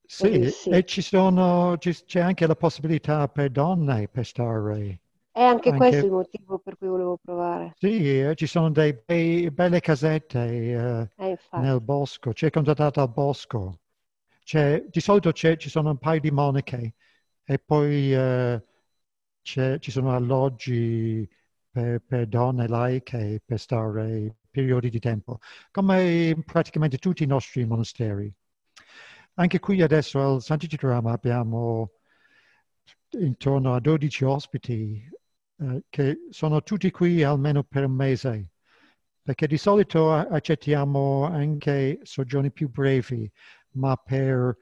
[0.09, 5.01] sì, sì, e ci sono, c'è anche la possibilità per donne per stare.
[5.31, 7.75] È anche, anche, questo il motivo per cui volevo provare.
[7.77, 13.81] Sì, eh, ci sono delle be- belle casette uh, eh, nel bosco, circondata al bosco.
[14.43, 16.95] C'è, di solito ci sono un paio di monache
[17.43, 18.59] e poi
[19.43, 21.29] ci sono alloggi
[21.69, 25.37] per, per, donne laiche per stare periodi di tempo,
[25.69, 28.33] come praticamente tutti i nostri monasteri.
[29.39, 31.91] Anche qui adesso al Sant'Igitrama abbiamo
[33.11, 35.01] intorno a 12 ospiti
[35.59, 38.49] eh, che sono tutti qui almeno per un mese,
[39.21, 43.31] perché di solito accettiamo anche soggiorni più brevi,
[43.75, 44.57] ma per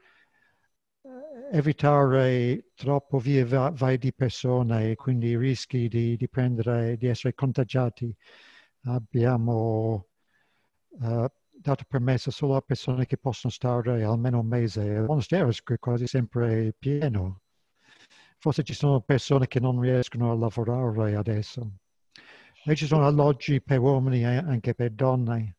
[1.02, 7.34] eh, evitare troppo via vai di persone e quindi rischi di, di prendere, di essere
[7.34, 8.14] contagiati,
[8.82, 10.06] abbiamo
[11.00, 11.26] uh,
[11.60, 14.82] dato permesso solo a persone che possono stare almeno un mese.
[14.82, 17.40] Il monastero è quasi sempre pieno.
[18.38, 21.68] Forse ci sono persone che non riescono a lavorare adesso.
[22.64, 25.56] E ci sono alloggi per uomini e anche per donne.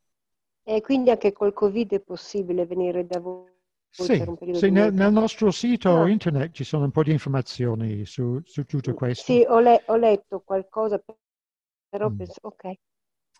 [0.64, 3.48] E quindi anche col Covid è possibile venire da voi?
[3.92, 4.24] Sì,
[4.54, 6.08] sì nel, nel, nostro sito ah.
[6.08, 9.24] internet ci sono un po' di informazioni su, su tutto questo.
[9.24, 11.02] Sì, ho, le, ho letto qualcosa,
[11.90, 12.16] però mm.
[12.16, 12.74] penso, ok.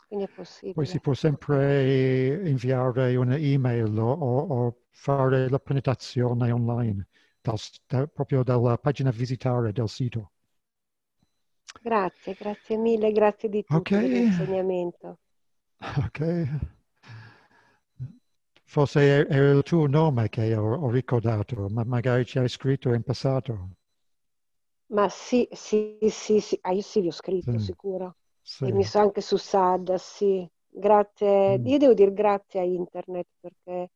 [0.10, 0.74] Quindi è possibile.
[0.74, 7.08] Poi si può sempre inviare un'email o, o fare la prenotazione online
[7.42, 10.32] dal, da, proprio dalla pagina visitare del sito.
[11.82, 14.08] Grazie, grazie mille, grazie di tutto okay.
[14.08, 15.18] l'insegnamento.
[15.98, 16.20] Ok.
[18.64, 23.04] Forse era il tuo nome che ho, ho ricordato, ma magari ci hai scritto in
[23.04, 23.72] passato.
[24.92, 26.56] Ma sì, sì, sì, sì.
[26.62, 27.58] Ah, io sì, vi ho scritto, sì.
[27.58, 28.18] sicuro.
[28.50, 28.66] Sì.
[28.66, 30.50] E mi so anche su SAD, sì.
[30.68, 31.68] Grazie, mm.
[31.68, 33.92] io devo dire grazie a internet perché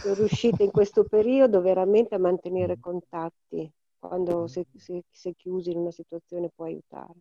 [0.00, 2.80] sono riuscita in questo periodo veramente a mantenere mm.
[2.80, 3.70] contatti.
[3.98, 4.44] Quando mm.
[4.78, 7.12] si, è chiusi in una situazione può aiutare.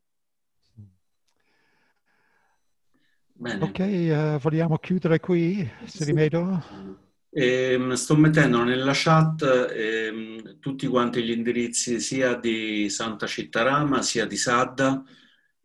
[3.33, 3.63] Bene.
[3.65, 6.13] Ok, uh, vogliamo chiudere qui, se sì.
[7.31, 9.41] Eh, sto mettendo nella chat
[9.73, 15.03] eh, tutti quanti gli indirizzi sia di Santa Cittarama sia di Sadda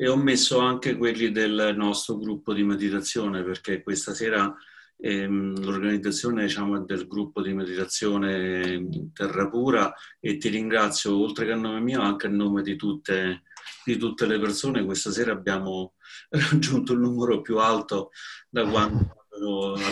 [0.00, 4.50] e ho messo anche quelli del nostro gruppo di meditazione perché questa sera
[4.96, 11.56] ehm, l'organizzazione diciamo, del gruppo di meditazione Terra Pura e ti ringrazio oltre che a
[11.56, 13.42] nome mio anche a nome di tutte,
[13.84, 14.86] di tutte le persone.
[14.86, 15.96] Questa sera abbiamo
[16.30, 18.08] raggiunto il numero più alto
[18.48, 19.16] da quando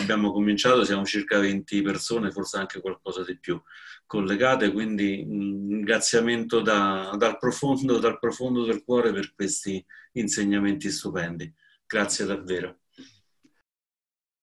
[0.01, 3.61] abbiamo cominciato, siamo circa 20 persone, forse anche qualcosa di più
[4.05, 11.53] collegate, quindi un ringraziamento da, dal, profondo, dal profondo del cuore per questi insegnamenti stupendi.
[11.85, 12.79] Grazie davvero.